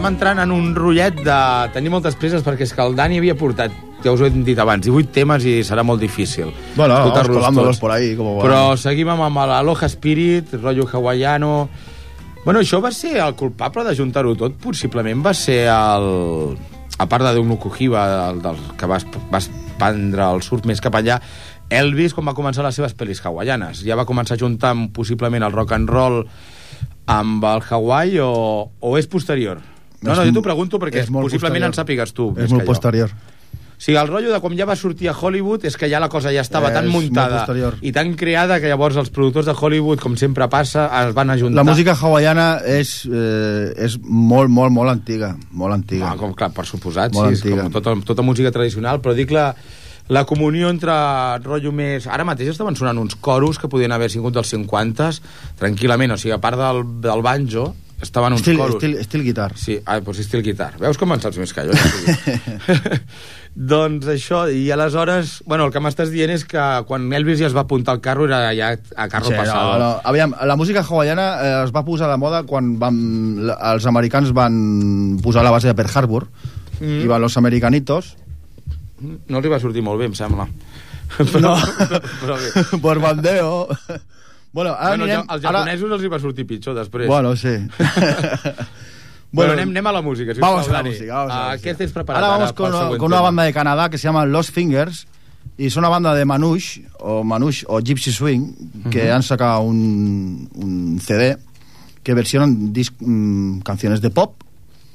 estem 0.00 0.14
entrant 0.14 0.38
en 0.40 0.52
un 0.54 0.70
rotllet 0.72 1.18
de 1.26 1.38
tenir 1.74 1.90
moltes 1.92 2.14
preses 2.16 2.40
perquè 2.40 2.64
és 2.64 2.70
que 2.72 2.80
el 2.80 2.94
Dani 2.96 3.18
havia 3.20 3.34
portat, 3.36 3.72
ja 4.00 4.14
us 4.14 4.22
ho 4.22 4.24
he 4.24 4.30
dit 4.32 4.56
abans, 4.56 4.80
18 4.86 5.12
temes 5.12 5.44
i 5.44 5.58
serà 5.60 5.82
molt 5.84 6.00
difícil. 6.00 6.48
Bueno, 6.72 6.94
escoltar-los 6.96 7.44
tots. 7.52 7.80
por 7.82 7.90
ahí, 7.92 8.14
como 8.16 8.38
Però 8.40 8.78
seguim 8.80 9.10
amb, 9.12 9.26
amb 9.26 9.42
l'Aloha 9.44 9.90
Spirit, 9.92 10.54
rotllo 10.56 10.86
hawaiano... 10.88 11.68
Bueno, 12.46 12.62
això 12.62 12.80
va 12.80 12.88
ser 12.96 13.18
el 13.20 13.34
culpable 13.36 13.84
de 13.84 13.92
juntar-ho 13.98 14.32
tot, 14.40 14.56
possiblement 14.56 15.20
va 15.20 15.34
ser 15.34 15.66
el... 15.68 16.56
A 16.96 17.06
part 17.06 17.26
de 17.26 17.34
Deuno 17.36 17.58
Kuhiba, 17.60 18.30
el, 18.30 18.40
del 18.40 18.56
que 18.80 18.88
vas, 18.88 19.04
vas 19.30 19.50
prendre 19.76 20.30
el 20.32 20.40
surf 20.40 20.64
més 20.64 20.80
cap 20.80 20.96
allà, 20.96 21.18
Elvis, 21.68 22.14
quan 22.16 22.24
va 22.24 22.34
començar 22.36 22.64
les 22.64 22.80
seves 22.80 22.96
pel·lis 22.96 23.20
hawaianes, 23.20 23.84
ja 23.84 24.00
va 24.00 24.08
començar 24.08 24.38
a 24.38 24.40
juntar 24.40 24.72
possiblement 24.96 25.44
el 25.44 25.52
rock 25.52 25.76
and 25.76 25.92
roll 25.92 26.24
amb 27.10 27.44
el 27.44 27.60
Hawaii 27.68 28.16
o, 28.24 28.70
o 28.80 28.96
és 28.96 29.08
posterior? 29.10 29.60
No, 30.02 30.12
És 30.12 30.18
no, 30.18 30.24
jo 30.24 30.32
t'ho 30.38 30.42
pregunto 30.42 30.78
perquè 30.80 31.02
és 31.04 31.10
molt 31.12 31.28
possiblement 31.28 31.60
posterior. 31.60 31.74
en 31.74 31.76
sàpigues 31.76 32.14
tu. 32.16 32.32
que 32.34 32.48
jo. 32.48 32.64
posterior. 32.64 33.10
O 33.80 33.82
sigui, 33.82 33.96
el 33.96 34.08
rotllo 34.10 34.28
de 34.28 34.38
quan 34.44 34.52
ja 34.58 34.66
va 34.68 34.74
sortir 34.76 35.08
a 35.08 35.14
Hollywood 35.16 35.64
és 35.64 35.76
que 35.80 35.88
ja 35.88 35.96
la 36.00 36.10
cosa 36.12 36.28
ja 36.34 36.42
estava 36.44 36.68
És 36.68 36.74
tan 36.76 36.88
molt 36.92 37.06
muntada 37.08 37.46
i 37.80 37.92
tan 37.96 38.12
creada 38.12 38.58
que 38.60 38.68
llavors 38.68 38.98
els 39.00 39.08
productors 39.08 39.46
de 39.48 39.54
Hollywood, 39.56 40.02
com 40.04 40.18
sempre 40.20 40.48
passa, 40.52 40.84
es 41.06 41.14
van 41.16 41.30
ajuntar. 41.32 41.56
La 41.56 41.64
música 41.64 41.94
hawaiana 41.96 42.60
és, 42.68 43.06
eh, 43.08 43.72
és 43.80 43.96
molt, 44.04 44.52
molt, 44.52 44.70
molt 44.70 44.92
antiga. 44.92 45.34
Molt 45.52 45.72
antiga. 45.72 46.10
Ah, 46.10 46.16
com, 46.20 46.34
clar, 46.36 46.50
per 46.52 46.66
suposat, 46.68 47.14
Molt 47.16 47.28
sí, 47.28 47.32
és 47.32 47.44
antiga. 47.46 47.62
com 47.62 47.72
tota, 47.72 47.96
tota 48.04 48.22
música 48.22 48.52
tradicional, 48.52 49.00
però 49.00 49.14
dic 49.16 49.32
la, 49.32 49.54
la 50.08 50.26
comunió 50.28 50.68
entre 50.68 50.92
rotllo 51.40 51.72
més... 51.72 52.04
Ara 52.06 52.24
mateix 52.28 52.52
estaven 52.52 52.76
sonant 52.76 52.98
uns 53.00 53.16
coros 53.16 53.58
que 53.58 53.68
podien 53.72 53.92
haver 53.96 54.10
sigut 54.12 54.34
dels 54.36 54.52
50s, 54.52 55.22
tranquil·lament, 55.56 56.12
o 56.12 56.20
sigui, 56.20 56.36
a 56.36 56.38
part 56.42 56.60
del, 56.60 56.84
del 57.00 57.22
banjo, 57.24 57.70
estaven 58.02 58.32
uns 58.32 58.40
Estil, 58.42 58.56
coros. 58.58 58.76
estil, 58.76 58.96
estil 58.98 59.22
guitar. 59.24 59.52
Sí, 59.58 59.78
ah, 59.84 59.98
doncs 60.00 60.18
estil 60.22 60.42
guitar. 60.42 60.72
Veus 60.80 60.98
com 60.98 61.12
en 61.12 61.20
saps 61.20 61.38
més 61.40 61.52
que 61.52 61.66
jo? 61.68 61.74
Doncs 63.50 64.06
això, 64.06 64.44
i 64.48 64.70
aleshores... 64.70 65.40
Bueno, 65.44 65.66
el 65.66 65.72
que 65.74 65.80
m'estàs 65.82 66.12
dient 66.12 66.30
és 66.30 66.44
que 66.46 66.62
quan 66.86 67.08
Elvis 67.12 67.40
ja 67.40 67.48
es 67.48 67.56
va 67.56 67.64
apuntar 67.66 67.96
al 67.96 68.02
carro 68.04 68.28
era 68.28 68.52
ja 68.54 68.70
a 68.94 69.08
carro 69.10 69.26
Sí, 69.26 69.34
passat. 69.34 69.56
no, 69.58 69.78
no. 69.82 69.90
Aviam, 70.06 70.34
la 70.46 70.56
música 70.56 70.84
hawaiana 70.86 71.26
eh, 71.42 71.64
es 71.64 71.72
va 71.74 71.82
posar 71.84 72.08
de 72.12 72.18
moda 72.22 72.44
quan 72.46 72.76
van, 72.78 73.00
els 73.50 73.88
americans 73.90 74.30
van 74.36 75.18
posar 75.22 75.42
la 75.42 75.50
base 75.50 75.66
de 75.66 75.74
Pearl 75.74 75.90
Harbor 75.98 76.28
mm. 76.78 77.00
i 77.02 77.10
van 77.10 77.20
los 77.26 77.36
americanitos 77.36 78.14
No 79.00 79.40
hi 79.40 79.48
va 79.50 79.58
sortir 79.58 79.82
molt 79.82 79.98
bé, 79.98 80.10
em 80.10 80.14
sembla. 80.14 80.44
No. 81.40 81.54
però 82.22 82.36
bé. 82.38 82.64
por 82.84 83.00
bandeo 83.02 83.66
bueno, 84.52 84.70
ara 84.78 84.88
Bueno, 84.96 85.04
anirem, 85.04 85.24
ara... 85.28 85.40
japonesos 85.40 85.90
els 85.92 86.02
hi 86.02 86.08
va 86.08 86.18
sortir 86.18 86.46
pitjor 86.46 86.74
després. 86.74 87.06
bueno, 87.06 87.36
sí 87.36 87.48
Bueno, 89.32 89.52
anem, 89.52 89.68
anem 89.70 89.86
a 89.86 89.92
la 89.92 90.02
música, 90.02 90.34
si 90.34 90.40
us 90.40 90.42
vamos 90.42 90.68
a 90.68 90.72
la 90.72 90.82
música, 90.82 91.14
vamos 91.14 91.32
a 91.32 91.36
la 91.36 91.44
Ah, 91.44 91.52
música. 91.52 91.70
Què 91.70 91.76
tens 91.78 91.92
preparat 91.94 92.18
Ahora 92.22 92.34
ara, 92.34 92.38
vamos 92.38 92.52
con, 92.52 92.74
una- 92.74 92.98
con 92.98 93.12
una 93.12 93.20
banda 93.20 93.44
de 93.44 93.52
Canadá 93.52 93.88
que 93.88 93.96
se 93.98 94.08
llama 94.08 94.26
Los 94.26 94.50
Fingers 94.50 95.06
y 95.56 95.66
es 95.66 95.76
una 95.76 95.88
banda 95.88 96.14
de 96.16 96.24
Manouche 96.24 96.82
o 96.98 97.22
Manouche 97.22 97.64
o 97.68 97.78
Gypsy 97.80 98.10
Swing 98.10 98.90
que 98.90 99.04
Ujú. 99.04 99.12
han 99.14 99.22
sacado 99.22 99.60
un, 99.60 100.48
un 100.54 100.98
CD 101.00 101.36
que 102.02 102.12
versionan 102.14 102.72
dis- 102.72 102.90
mm, 102.98 103.60
canciones 103.60 104.00
de 104.00 104.10
pop 104.10 104.34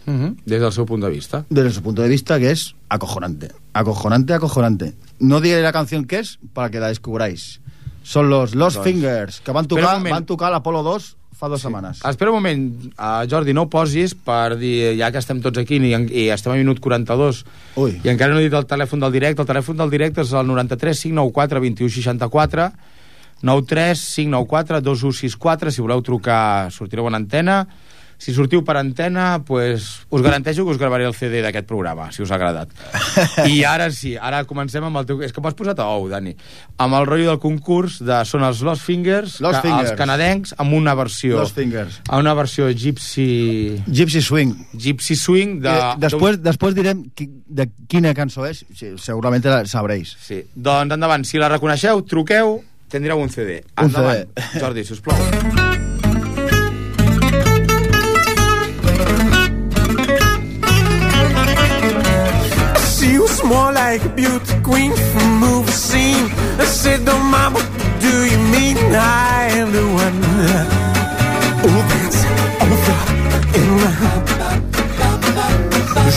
Mhm, 0.08 0.36
Des 0.46 0.62
del 0.62 0.72
seu 0.72 0.86
punt 0.86 1.02
de 1.04 1.10
vista. 1.10 1.46
desde 1.50 1.72
su 1.72 1.82
punto 1.82 2.04
de 2.04 2.10
vista 2.10 2.38
que 2.38 2.52
es 2.52 2.76
acojonante. 2.90 3.50
Acojonante, 3.74 4.34
acojonante. 4.36 4.94
No 5.18 5.42
diré 5.42 5.64
la 5.64 5.72
canción 5.74 6.06
que 6.06 6.20
es 6.20 6.38
para 6.54 6.70
que 6.70 6.80
la 6.80 6.90
descubráis. 6.90 7.60
Son 8.06 8.30
los 8.30 8.54
Los 8.54 8.76
Doncs- 8.78 8.84
Fingers, 8.86 9.40
que 9.42 9.52
van 9.52 9.66
tocar, 9.66 9.98
moment. 9.98 10.14
van 10.14 10.26
tocar 10.30 10.52
l'Apolo 10.54 10.84
2 10.86 11.16
fa 11.36 11.50
dues 11.52 11.64
setmanes. 11.66 12.00
Espera 12.08 12.32
un 12.32 12.38
moment, 12.38 12.62
uh, 12.96 13.26
Jordi, 13.28 13.52
no 13.52 13.66
posis 13.68 14.14
per 14.16 14.56
dir, 14.56 14.94
ja 14.96 15.10
que 15.12 15.20
estem 15.20 15.42
tots 15.44 15.58
aquí 15.60 15.82
i, 15.84 15.90
i 15.92 16.28
estem 16.32 16.54
a 16.54 16.56
minut 16.56 16.80
42 16.80 17.42
Ui. 17.82 17.98
i 18.06 18.12
encara 18.14 18.32
no 18.32 18.40
he 18.40 18.46
dit 18.46 18.54
el 18.56 18.68
telèfon 18.70 19.02
del 19.04 19.12
directe, 19.12 19.42
el 19.44 19.50
telèfon 19.50 19.76
del 19.82 19.92
directe 19.92 20.22
és 20.24 20.32
el 20.32 20.48
93 20.48 21.02
594 21.10 21.60
21 21.66 21.92
64 21.98 22.70
93 23.42 24.06
594 24.16 24.80
2164 24.86 25.72
si 25.76 25.82
voleu 25.84 26.02
trucar 26.06 26.72
sortireu 26.72 27.10
en 27.10 27.20
antena 27.20 27.66
si 28.18 28.34
sortiu 28.34 28.64
per 28.66 28.78
antena 28.80 29.44
pues, 29.46 30.06
us 30.10 30.22
garanteixo 30.26 30.66
que 30.66 30.72
us 30.72 30.80
gravaré 30.82 31.06
el 31.06 31.14
CD 31.16 31.42
d'aquest 31.46 31.68
programa 31.70 32.10
si 32.12 32.24
us 32.26 32.32
ha 32.32 32.36
agradat 32.40 32.70
i 33.52 33.64
ara 33.68 33.90
sí, 33.94 34.16
ara 34.18 34.44
comencem 34.50 34.84
amb 34.84 34.98
el 35.02 35.06
teu... 35.06 35.22
és 35.22 35.32
que 35.36 35.42
m'has 35.44 35.56
posat 35.58 35.80
a 35.80 35.88
ou, 35.94 36.10
Dani 36.10 36.36
amb 36.78 36.98
el 37.00 37.06
rotllo 37.06 37.30
del 37.34 37.40
concurs 37.44 38.00
de 38.04 38.20
són 38.26 38.44
els 38.48 38.62
Lost 38.66 38.84
Fingers, 38.84 39.40
Lost 39.46 39.62
que, 39.62 39.70
Fingers. 39.70 39.92
els 39.92 40.00
canadencs 40.00 40.56
amb 40.58 40.74
una 40.74 40.96
versió 40.98 41.40
Los 41.40 41.54
Fingers. 41.54 42.02
a 42.10 42.18
una 42.20 42.34
versió 42.34 42.70
gypsy 42.72 43.82
Gypsy 43.88 44.22
Swing. 44.22 44.56
gypsy 44.74 45.16
swing 45.16 45.60
de, 45.62 45.76
Eh, 45.76 45.96
després, 46.00 46.40
després 46.42 46.76
direm 46.76 47.04
qui, 47.16 47.28
de 47.46 47.68
quina 47.92 48.14
cançó 48.18 48.46
és, 48.48 48.64
sí, 48.74 48.94
segurament 49.02 49.44
la 49.46 49.64
sabréis. 49.70 50.16
Sí. 50.26 50.42
Doncs 50.56 50.96
endavant, 50.96 51.26
si 51.28 51.38
la 51.42 51.50
reconeixeu, 51.52 52.02
truqueu, 52.08 52.64
tindreu 52.90 53.20
un 53.22 53.30
CD. 53.30 53.62
Un 53.78 53.90
Endavant, 53.90 54.26
CD. 54.34 54.60
Jordi, 54.62 54.86
sisplau. 54.88 55.84
like 63.98 64.12
a 64.12 64.16
beauty 64.16 64.54
queen 64.62 64.94
from 65.12 65.40
movie 65.40 65.72
scene. 65.72 66.28
I 66.60 66.66
said, 66.66 67.08
"Oh, 67.08 67.20
mama, 67.36 67.60
do 68.06 68.14
you 68.32 68.40
mean 68.54 68.78
I 68.94 69.48
am 69.60 69.72
the 69.72 69.86
one 70.04 70.18
oh, 70.32 70.64
who 71.62 71.72
dance 71.92 72.20
over 72.66 72.98
and 73.58 73.70
round?" 73.84 74.26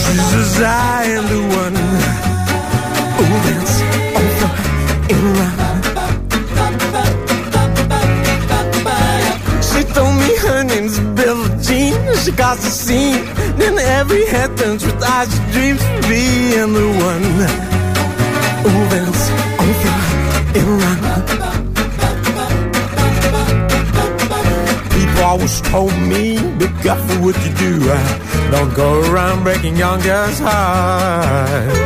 She 0.01 0.15
says, 0.29 0.61
"I 0.61 1.03
am 1.17 1.25
the 1.33 1.41
one 1.61 1.77
who 3.17 3.25
dance 3.45 3.75
over 4.23 4.49
and 5.13 5.25
round." 5.39 5.83
She 9.69 9.81
told 9.95 10.15
me 10.21 10.29
her 10.45 10.61
name's 10.71 10.97
Billie 11.17 11.53
Jean. 11.65 11.95
She 12.23 12.31
caused 12.41 12.63
a 12.71 12.73
scene. 12.83 13.23
Then 13.59 13.75
every 13.99 14.25
head 14.25 14.49
turns 14.57 14.83
with 14.85 15.01
eyes 15.15 15.33
dreams 15.53 15.81
of 15.89 16.01
being 16.09 16.73
the 16.79 16.87
one 17.09 17.68
People 24.95 25.23
always 25.23 25.61
told 25.61 25.93
me, 26.11 26.37
be 26.57 26.67
careful 26.83 27.17
what 27.23 27.37
you 27.45 27.53
do. 27.55 27.73
Uh, 27.89 28.51
Don't 28.51 28.73
go 28.75 29.01
around 29.11 29.43
breaking 29.43 29.75
young 29.77 30.01
girls' 30.01 30.39
hearts. 30.39 31.77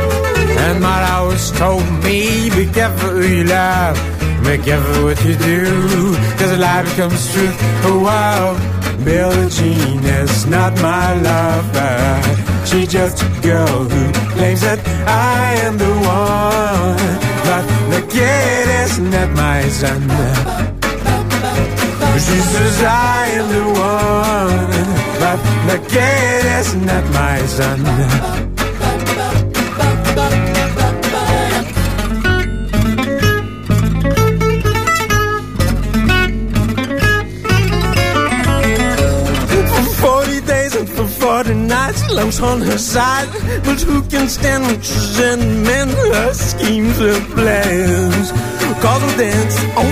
And 0.64 0.80
my 0.80 1.10
always 1.12 1.50
told 1.52 1.84
me, 2.02 2.50
be 2.50 2.66
careful 2.72 3.10
who 3.10 3.26
you 3.26 3.44
love. 3.44 3.96
Be 4.44 4.58
careful 4.58 5.04
what 5.04 5.24
you 5.24 5.34
do, 5.36 6.14
cause 6.38 6.50
a 6.50 6.56
lie 6.58 6.82
becomes 6.82 7.32
truth. 7.32 7.56
Oh 7.86 8.00
wow, 8.04 8.54
Billie 9.04 9.48
Jean 9.48 10.04
is 10.04 10.46
not 10.46 10.72
my 10.82 11.14
lover. 11.14 12.66
She's 12.66 12.88
just 12.88 13.22
a 13.22 13.28
girl 13.40 13.84
who 13.84 14.23
claims 14.36 14.60
that 14.60 14.80
I 15.06 15.54
am 15.66 15.78
the 15.78 15.94
one. 16.18 16.98
But 17.48 17.64
the 17.94 18.02
kid 18.14 18.66
is 18.82 18.98
not 18.98 19.30
my 19.30 19.60
son. 19.68 20.02
She 22.26 22.38
says 22.52 22.82
I 22.82 23.26
am 23.38 23.46
the 23.56 23.66
one, 23.92 24.86
but 25.22 25.38
the 25.70 25.78
kid 25.92 26.44
is 26.58 26.74
not 26.88 27.04
my 27.12 27.38
son. 27.46 28.53
close 42.14 42.40
on 42.40 42.60
her 42.60 42.78
side. 42.78 43.28
But 43.64 43.80
who 43.82 44.00
can 44.02 44.28
stand 44.28 44.64
resentment, 44.70 45.90
her 46.14 46.32
schemes 46.32 46.98
and 47.00 47.26
plans? 47.34 48.30
Cause 48.82 49.02
I'm 49.02 49.18
dance. 49.18 49.56
on 49.80 49.90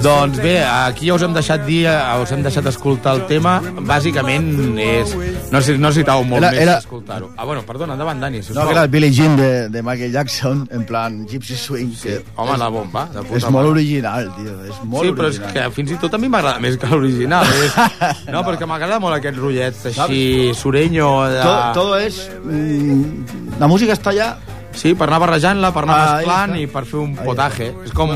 Doncs 0.00 0.38
bé, 0.40 0.62
aquí 0.64 1.08
ja 1.10 1.14
us 1.18 1.22
hem 1.26 1.34
deixat 1.36 1.64
dir, 1.66 1.82
eh, 1.90 2.22
us 2.22 2.30
hem 2.32 2.40
deixat 2.42 2.64
escoltar 2.70 3.12
el 3.18 3.26
tema. 3.28 3.58
Bàsicament 3.84 4.46
és... 4.80 5.12
No, 5.14 5.58
necess- 5.58 5.76
no 5.78 5.88
necessitàveu 5.90 6.24
molt 6.24 6.40
Era- 6.40 6.50
més 6.54 6.60
era- 6.62 6.76
escoltar-ho. 6.80 7.28
Ah, 7.36 7.44
bueno, 7.44 7.62
perdona, 7.68 7.92
endavant, 7.98 8.20
Dani, 8.22 8.38
No, 8.38 8.42
sisplau. 8.44 8.66
que 8.68 8.72
era 8.72 8.84
el 8.84 8.88
Billie 8.88 9.10
Jean 9.12 9.36
de, 9.36 9.68
de 9.68 9.82
Michael 9.82 10.12
Jackson, 10.12 10.66
en 10.72 10.84
plan 10.86 11.26
Gypsy 11.28 11.54
Swing, 11.56 11.92
que 12.00 12.22
Home, 12.36 12.56
la 12.56 12.68
bomba, 12.68 13.04
de 13.12 13.20
puta 13.22 13.36
és 13.36 13.42
mare. 13.44 13.52
molt 13.52 13.68
original, 13.74 14.30
tio, 14.36 14.54
és 14.64 14.78
molt 14.84 15.04
sí, 15.04 15.12
però 15.12 15.28
és 15.28 15.38
original. 15.40 15.52
que 15.52 15.70
fins 15.76 15.90
i 15.90 15.98
tot 16.00 16.14
a 16.14 16.18
mi 16.18 16.28
m'agrada 16.32 16.58
més 16.60 16.78
que 16.78 16.86
l'original. 16.86 17.44
És... 17.60 17.74
No, 18.32 18.44
perquè 18.46 18.66
m'agrada 18.66 19.00
molt 19.02 19.16
aquest 19.18 19.36
rotllet 19.36 19.84
així, 19.92 20.52
sureño... 20.54 21.10
De... 21.28 21.42
Todo, 21.42 21.72
todo 21.74 21.98
es... 21.98 22.22
mm, 22.42 23.58
la 23.60 23.66
música 23.68 23.92
està 23.92 24.14
allà... 24.14 24.30
Sí, 24.72 24.94
per 24.94 25.08
anar 25.10 25.18
barrejant-la, 25.26 25.72
per 25.74 25.82
anar 25.82 25.96
Ahí 25.98 26.24
mesclant 26.24 26.52
i 26.60 26.66
per 26.70 26.84
fer 26.86 27.00
un 27.02 27.16
potaje. 27.18 27.72
És 27.84 27.90
com, 27.92 28.12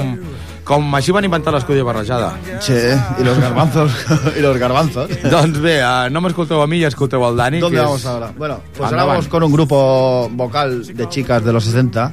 com 0.65 0.95
així 0.97 1.13
van 1.13 1.27
inventar 1.29 1.53
l'escudella 1.55 1.85
barrejada. 1.85 2.33
Sí, 2.61 2.77
y 3.19 3.25
los 3.25 3.39
garbanzos, 3.39 3.93
y 4.39 4.41
los 4.41 4.57
garbanzos. 4.59 5.11
doncs 5.31 5.61
bé, 5.61 5.79
uh, 5.85 6.09
no 6.11 6.25
m'escolteu 6.25 6.63
a 6.65 6.67
mi 6.67 6.81
i 6.81 6.89
escolteu 6.89 7.25
al 7.25 7.37
Dani. 7.37 7.61
¿Dónde 7.61 7.79
que 7.79 7.85
vamos 7.85 8.01
és... 8.01 8.07
ahora? 8.07 8.33
Bueno, 8.37 8.61
pues 8.77 8.91
ahora 8.91 9.05
vamos 9.05 9.29
con 9.29 9.43
un 9.43 9.53
grupo 9.53 10.29
vocal 10.33 10.85
de 10.87 11.09
chicas 11.09 11.45
de 11.45 11.53
los 11.53 11.65
60, 11.65 12.13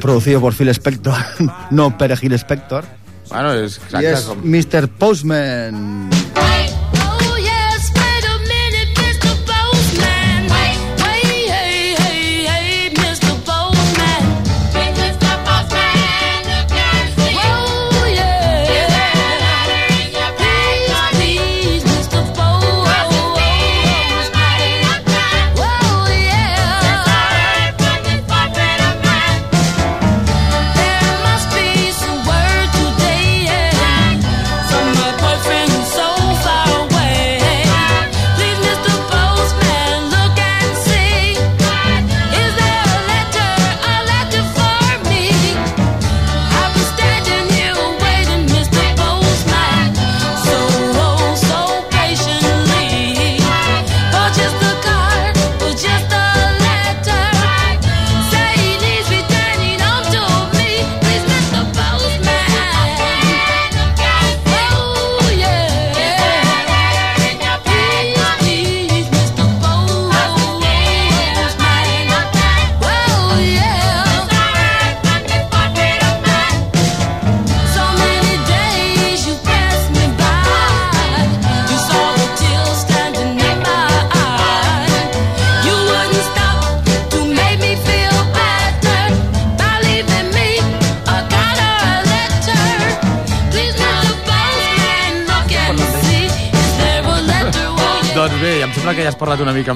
producido 0.00 0.40
por 0.40 0.54
Phil 0.54 0.68
Spector, 0.68 1.16
no 1.70 1.96
Perejil 1.96 2.34
Spector, 2.34 2.84
Bueno, 3.30 3.54
és 3.56 3.78
exacte 3.80 4.20
com... 4.28 4.44
Mr. 4.44 4.88
Postman. 5.00 6.73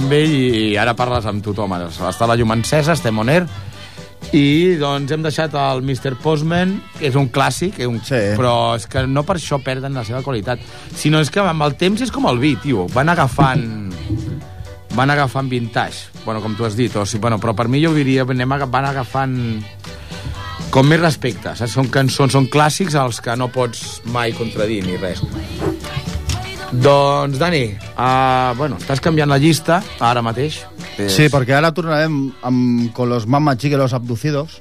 Amb 0.09 0.16
ell 0.16 0.32
i 0.32 0.76
ara 0.80 0.94
parles 0.96 1.26
amb 1.28 1.42
tothom. 1.44 1.74
Està 2.09 2.26
la 2.28 2.36
llum 2.38 2.54
encesa, 2.54 2.94
estem 2.96 3.18
on 3.20 3.28
air, 3.28 3.42
i 4.32 4.76
doncs 4.80 5.12
hem 5.12 5.24
deixat 5.24 5.52
el 5.61 5.82
Mr. 5.84 6.14
Postman, 6.22 6.78
que 6.96 7.11
és 7.11 7.18
un 7.20 7.28
clàssic, 7.32 7.76
un... 7.84 8.00
Sí. 8.04 8.20
però 8.38 8.72
és 8.78 8.86
que 8.88 9.04
no 9.04 9.24
per 9.28 9.36
això 9.36 9.61
perden 9.61 9.96
la 9.96 10.06
seva 10.09 10.22
qualitat, 10.24 10.64
sinó 10.96 11.20
és 11.20 11.28
que 11.32 11.44
amb 11.44 11.66
el 11.66 11.76
temps 11.80 12.00
és 12.04 12.12
com 12.14 12.28
el 12.30 12.40
vi, 12.40 12.54
tio. 12.62 12.86
Van 12.94 13.12
agafant 13.12 13.66
van 14.96 15.12
agafant 15.12 15.50
vintage, 15.52 16.09
bueno, 16.24 16.40
com 16.42 16.56
tu 16.56 16.64
has 16.64 16.76
dit, 16.76 16.94
o 16.96 17.04
sigui, 17.04 17.26
bueno, 17.26 17.36
però 17.38 17.52
per 17.54 17.68
mi 17.68 17.84
jo 17.84 17.92
diria, 17.94 18.24
anem, 18.24 18.56
van 18.64 18.88
agafant 18.88 19.36
com 20.72 20.88
més 20.88 21.04
respecte, 21.04 21.52
saps? 21.52 21.76
Són 21.76 21.92
cançons, 21.92 22.32
són 22.32 22.48
clàssics 22.48 22.96
als 22.96 23.20
que 23.20 23.36
no 23.36 23.52
pots 23.52 24.00
mai 24.09 24.32
contradir 24.32 24.86
ni 24.88 24.96
res. 24.96 25.20
Doncs, 26.73 27.39
Dani, 27.41 27.62
uh, 27.97 28.53
bueno, 28.59 28.77
estàs 28.77 29.01
canviant 29.01 29.31
la 29.31 29.39
llista 29.41 29.79
ara 30.05 30.21
mateix. 30.23 30.61
És... 31.01 31.14
Sí, 31.14 31.29
perquè 31.33 31.55
ara 31.57 31.71
tornarem 31.73 32.19
amb 32.45 32.91
con 32.93 33.09
los 33.09 33.27
más 33.27 33.41
machis 33.41 33.73
los 33.73 33.95
abducidos, 33.97 34.61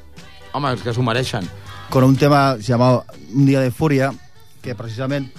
Home, 0.54 0.72
és 0.74 0.82
que 0.82 0.94
s'ho 0.96 1.04
mereixen. 1.04 1.48
con 1.90 2.04
un 2.04 2.16
tema 2.16 2.56
llamado 2.58 3.06
Un 3.34 3.46
día 3.46 3.60
de 3.62 3.72
furia, 3.72 4.14
que 4.62 4.74
precisament 4.76 5.30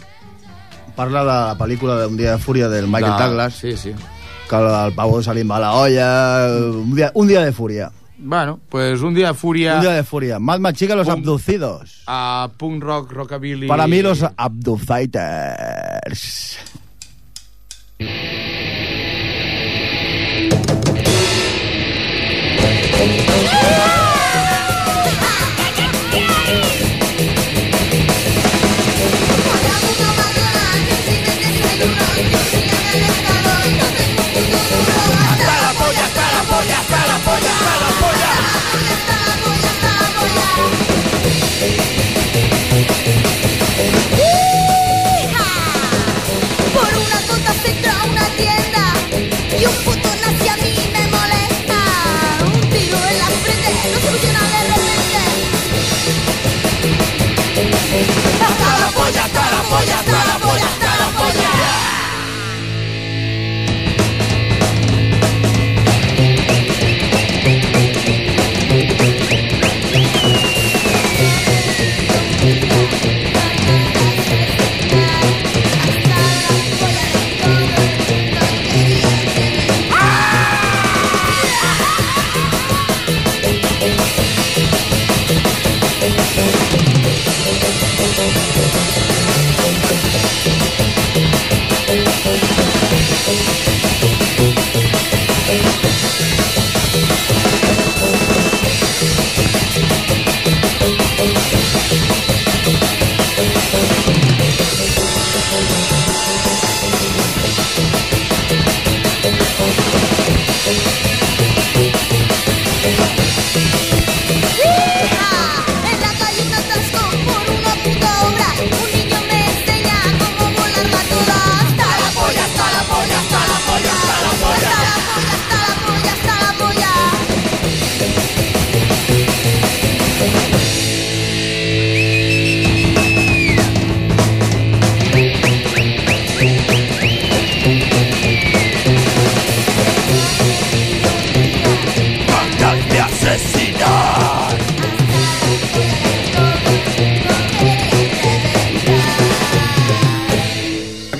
parla 0.94 1.20
de 1.20 1.26
la 1.26 1.56
pel·lícula 1.58 1.96
de 1.98 2.06
Un 2.06 2.16
día 2.16 2.32
de 2.32 2.38
furia 2.38 2.68
del 2.68 2.86
Michael 2.86 3.16
De- 3.16 3.24
Douglas, 3.24 3.54
Sí, 3.54 3.76
sí. 3.76 3.94
que 4.48 4.56
el 4.56 4.92
pavo 4.94 5.22
se 5.22 5.34
li 5.34 5.42
va 5.44 5.58
la 5.58 5.72
olla, 5.72 6.46
un 6.70 6.94
día, 6.94 7.10
un 7.14 7.26
día 7.28 7.42
de 7.44 7.52
furia. 7.52 7.90
Bueno, 8.18 8.58
pues 8.68 9.00
un 9.00 9.14
dia 9.14 9.28
de 9.28 9.34
fúria 9.34 9.76
Un 9.76 9.80
día 9.82 9.92
de 9.92 10.02
furia. 10.04 10.38
Más 10.40 10.58
machica 10.60 10.94
los 10.96 11.06
Un- 11.06 11.12
abducidos. 11.14 12.02
a 12.06 12.50
punk 12.56 12.82
rock, 12.82 13.12
rockabilly... 13.12 13.68
Para 13.68 13.86
mí 13.86 14.02
los 14.02 14.24
abduciters. 14.36 15.38
Por 36.48 36.64
polla, 59.68 59.98
hasta 59.98 60.24
la 60.24 60.38
polla, 60.38 60.64
hasta 60.64 60.87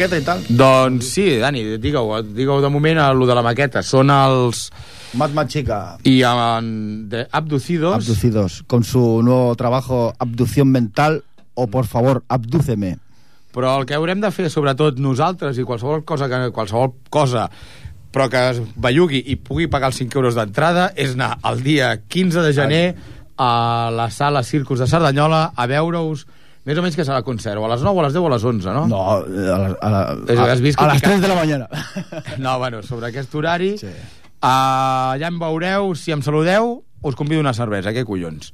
Maqueta 0.09 0.21
i 0.21 0.25
tal. 0.25 0.45
Doncs 0.49 1.11
sí, 1.13 1.25
Dani, 1.39 1.63
digue-ho, 1.79 2.23
digue 2.23 2.61
de 2.63 2.71
moment 2.73 2.99
a 2.99 3.13
lo 3.13 3.27
de 3.27 3.35
la 3.37 3.43
maqueta. 3.45 3.83
Són 3.85 4.11
els... 4.11 4.69
Más 5.19 5.33
machica. 5.33 5.99
I 6.05 6.23
en 6.25 7.09
de 7.09 7.27
Abducidos... 7.31 7.95
Abducidos. 7.95 8.63
Con 8.67 8.85
su 8.85 9.23
nuevo 9.23 9.55
trabajo 9.57 10.15
Abducción 10.19 10.69
Mental 10.69 11.25
o 11.55 11.67
Por 11.67 11.87
favor, 11.87 12.23
abdúceme. 12.29 12.99
Però 13.53 13.81
el 13.81 13.87
que 13.89 13.97
haurem 13.97 14.21
de 14.23 14.31
fer, 14.31 14.47
sobretot 14.53 15.01
nosaltres, 15.03 15.59
i 15.59 15.65
qualsevol 15.67 16.05
cosa, 16.07 16.29
que, 16.31 16.53
qualsevol 16.55 16.93
cosa 17.11 17.49
però 18.15 18.29
que 18.31 18.43
es 18.53 18.61
bellugui 18.77 19.19
i 19.27 19.37
pugui 19.37 19.67
pagar 19.69 19.91
els 19.91 19.99
5 19.99 20.17
euros 20.17 20.37
d'entrada, 20.39 20.93
és 20.97 21.17
anar 21.17 21.35
el 21.51 21.65
dia 21.65 21.91
15 22.09 22.45
de 22.47 22.53
gener 22.55 22.85
a 23.37 23.91
la 23.93 24.09
sala 24.15 24.45
Circus 24.47 24.79
de 24.79 24.87
Cerdanyola 24.87 25.53
a 25.57 25.67
veure-us 25.67 26.25
més 26.69 26.77
o 26.77 26.83
menys 26.85 26.97
que 26.99 27.05
serà 27.09 27.17
el 27.23 27.25
concert, 27.25 27.57
o 27.57 27.65
a 27.65 27.71
les 27.73 27.81
9, 27.81 27.97
o 27.97 28.03
a 28.03 28.07
les 28.07 28.13
10 28.13 28.21
o 28.21 28.29
a 28.29 28.33
les 28.35 28.45
11, 28.53 28.73
no? 28.77 28.85
No, 28.91 29.01
a, 29.09 29.19
la, 29.25 29.71
a, 29.73 29.91
la, 29.95 30.03
a, 30.13 30.49
has 30.53 30.61
vist 30.61 30.81
a 30.81 30.91
les 30.93 31.01
pica- 31.01 31.15
3 31.17 31.23
de 31.25 31.29
la 31.33 31.39
mañana. 31.39 31.69
No, 32.45 32.59
bueno, 32.61 32.83
sobre 32.85 33.09
aquest 33.09 33.35
horari. 33.35 33.73
Sí. 33.81 33.89
Uh, 34.39 35.17
ja 35.19 35.33
em 35.33 35.39
veureu, 35.41 35.95
si 35.99 36.13
em 36.15 36.21
saludeu, 36.23 36.77
us 37.03 37.17
convido 37.19 37.41
una 37.41 37.55
cervesa, 37.57 37.91
què 37.97 38.05
collons? 38.07 38.53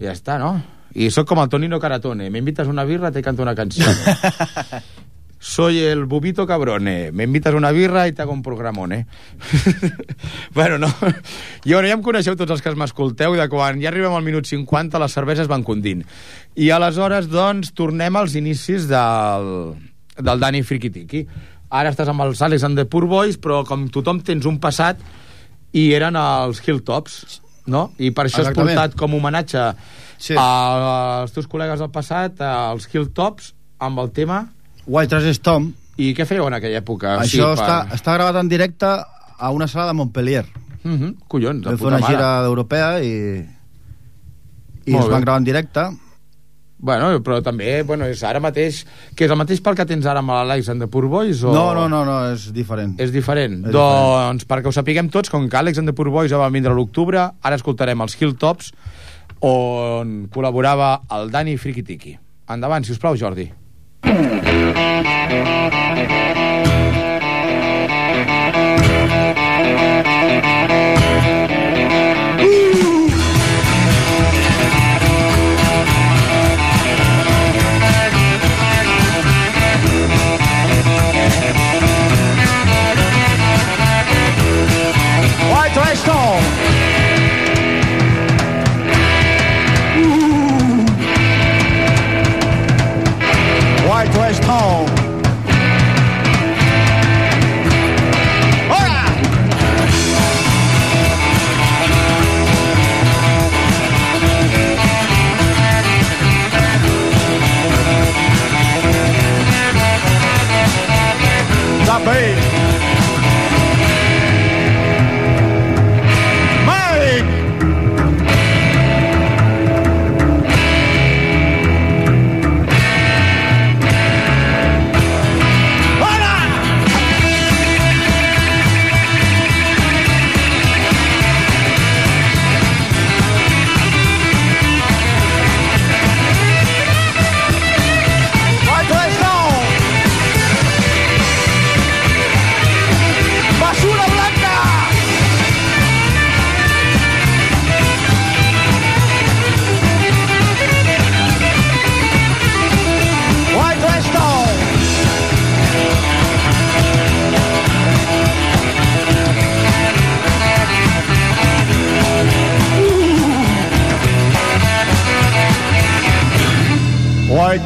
Ja 0.00 0.10
està, 0.16 0.40
no? 0.40 0.56
I 0.94 1.10
sóc 1.10 1.28
com 1.28 1.38
el 1.42 1.48
Tonino 1.50 1.78
Caratone, 1.82 2.30
me 2.30 2.38
invitas 2.40 2.66
una 2.70 2.84
birra, 2.88 3.12
te 3.12 3.22
canto 3.22 3.42
una 3.42 3.54
canción. 3.54 3.92
Soy 5.44 5.78
el 5.80 6.06
bubito 6.06 6.46
cabrone, 6.46 7.12
me 7.12 7.24
invitas 7.24 7.52
una 7.52 7.70
birra 7.70 8.06
i 8.08 8.12
te 8.16 8.22
hago 8.22 8.32
un 8.32 8.40
programone. 8.42 9.06
bueno, 10.54 10.78
no. 10.78 10.88
I 11.64 11.74
bueno, 11.74 11.88
ja 11.90 11.98
em 11.98 12.00
coneixeu 12.06 12.32
tots 12.32 12.54
els 12.54 12.62
que 12.64 12.72
m'escolteu 12.72 13.36
i 13.36 13.40
de 13.42 13.44
quan 13.52 13.76
ja 13.82 13.90
arribem 13.90 14.14
al 14.16 14.24
minut 14.24 14.48
50 14.48 15.02
les 15.02 15.12
cerveses 15.12 15.50
van 15.50 15.62
condint. 15.66 16.00
I 16.56 16.68
aleshores, 16.70 17.26
doncs, 17.28 17.72
tornem 17.74 18.14
als 18.16 18.34
inicis 18.38 18.86
del, 18.86 19.48
del 20.20 20.40
Dani 20.40 20.62
Frikitiki. 20.62 21.24
Ara 21.74 21.90
estàs 21.90 22.08
amb 22.12 22.22
els 22.22 22.40
Alex 22.46 22.62
and 22.62 22.78
the 22.78 22.84
Poor 22.86 23.06
Boys, 23.10 23.36
però 23.42 23.64
com 23.66 23.88
tothom 23.90 24.20
tens 24.22 24.46
un 24.46 24.60
passat 24.62 25.00
i 25.74 25.88
eren 25.96 26.14
els 26.16 26.60
Hilltops, 26.62 27.40
no? 27.66 27.88
I 27.98 28.12
per 28.14 28.26
això 28.28 28.44
has 28.44 28.50
Exactament. 28.52 28.78
portat 28.78 28.94
com 29.00 29.14
homenatge 29.18 29.64
Sí. 30.24 30.36
als 30.38 31.32
teus 31.34 31.48
col·legues 31.50 31.80
del 31.82 31.90
passat, 31.90 32.38
als 32.40 32.86
Hilltops, 32.92 33.52
amb 33.82 33.98
el 33.98 34.12
tema... 34.14 34.44
White 34.86 35.10
Trash 35.10 35.34
Storm. 35.40 35.72
I 35.98 36.12
què 36.14 36.24
fèieu 36.28 36.46
en 36.46 36.54
aquella 36.54 36.78
època? 36.80 37.16
Això 37.24 37.50
està, 37.56 37.80
està 37.96 38.14
gravat 38.14 38.36
en 38.40 38.48
directe 38.48 38.86
a 38.86 39.50
una 39.50 39.66
sala 39.66 39.88
de 39.90 39.94
Montpellier. 39.98 40.44
Uh 40.84 40.90
-huh. 40.92 41.14
Collons, 41.26 41.62
de 41.62 41.68
Vam 41.70 41.76
fer 41.76 41.82
puta 41.82 41.88
una 41.96 41.98
mare. 41.98 42.14
gira 42.14 42.44
europea 42.44 43.02
i, 43.02 43.10
i 44.86 44.90
Molt 44.92 45.02
es 45.04 45.08
bé. 45.08 45.12
van 45.12 45.20
gravar 45.22 45.38
en 45.38 45.44
directe. 45.44 45.80
Bueno, 46.84 47.06
però 47.24 47.38
també, 47.40 47.78
bueno, 47.82 48.04
és 48.12 48.20
ara 48.28 48.42
mateix... 48.44 48.82
Que 49.16 49.24
és 49.24 49.32
el 49.32 49.38
mateix 49.40 49.62
pel 49.64 49.76
que 49.78 49.86
tens 49.88 50.04
ara 50.04 50.20
amb 50.20 50.34
l'Alex 50.34 50.68
and 50.68 50.84
the 50.84 50.88
Poor 50.92 51.06
Boys? 51.08 51.40
O... 51.40 51.54
No, 51.56 51.70
no, 51.72 51.86
no, 51.88 52.02
no, 52.04 52.18
és 52.34 52.50
diferent. 52.52 52.92
És 53.00 53.08
diferent. 53.14 53.62
És 53.64 53.72
doncs, 53.72 54.44
perquè 54.50 54.68
ho 54.68 54.74
sapiguem 54.76 55.08
tots, 55.08 55.32
com 55.32 55.48
que 55.48 55.56
Alex 55.56 55.80
and 55.80 55.88
the 55.88 55.96
Poor 55.96 56.12
Boys 56.12 56.28
ja 56.28 56.42
va 56.42 56.50
vindre 56.52 56.74
a 56.74 56.76
l'octubre, 56.76 57.24
ara 57.40 57.56
escoltarem 57.56 58.04
els 58.04 58.18
Hilltops, 58.20 58.74
on 59.48 60.28
col·laborava 60.34 60.98
el 61.16 61.32
Dani 61.32 61.56
Frikitiki. 61.56 62.18
Endavant, 62.52 62.84
si 62.84 62.92
us 62.92 63.00
plau, 63.00 63.16
Jordi. 63.16 63.48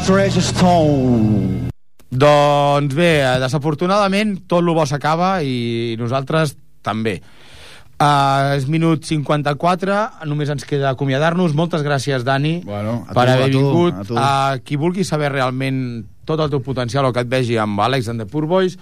Treasure 0.08 0.40
Stone. 0.40 1.68
Doncs 2.08 2.94
bé, 2.96 3.20
eh, 3.20 3.34
desafortunadament 3.42 4.38
tot 4.48 4.62
el 4.64 4.70
bo 4.72 4.86
s'acaba 4.88 5.42
i 5.44 5.96
nosaltres 6.00 6.54
també. 6.80 7.18
Uh, 8.00 8.54
és 8.54 8.64
minut 8.72 9.04
54, 9.04 9.98
només 10.30 10.48
ens 10.54 10.64
queda 10.64 10.94
acomiadar-nos. 10.94 11.52
Moltes 11.52 11.84
gràcies, 11.84 12.24
Dani, 12.24 12.62
Bueno, 12.64 13.02
a 13.04 13.12
per 13.12 13.26
tu, 13.26 13.32
haver 13.34 13.48
a 13.50 13.52
tu, 13.52 13.58
vingut. 13.58 13.98
a 13.98 14.04
tu. 14.08 14.14
Uh, 14.14 14.62
qui 14.64 14.78
vulgui 14.80 15.04
saber 15.04 15.28
realment 15.34 16.06
tot 16.24 16.40
el 16.40 16.48
teu 16.48 16.62
potencial 16.64 17.04
o 17.04 17.12
que 17.12 17.26
et 17.26 17.28
vegi 17.28 17.58
amb 17.60 17.76
Àlex 17.76 18.08
and 18.08 18.24
the 18.24 18.26
Poor 18.30 18.46
Boys 18.48 18.78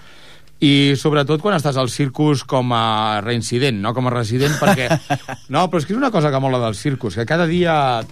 i 0.63 0.95
sobretot 0.95 1.43
quan 1.43 1.57
estàs 1.59 1.77
al 1.77 1.91
circus 1.91 2.45
com 2.45 2.71
a 2.71 3.19
reincident, 3.25 3.83
no 3.83 3.91
com 3.99 4.07
a 4.07 4.15
resident, 4.15 4.55
perquè... 4.63 4.87
No, 5.51 5.67
però 5.67 5.83
és 5.83 5.91
que 5.91 5.93
és 5.93 5.99
una 5.99 6.13
cosa 6.15 6.31
que 6.31 6.39
mola 6.39 6.63
del 6.63 6.79
circus, 6.79 7.19
que 7.19 7.27
cada 7.27 7.51
dia... 7.51 8.07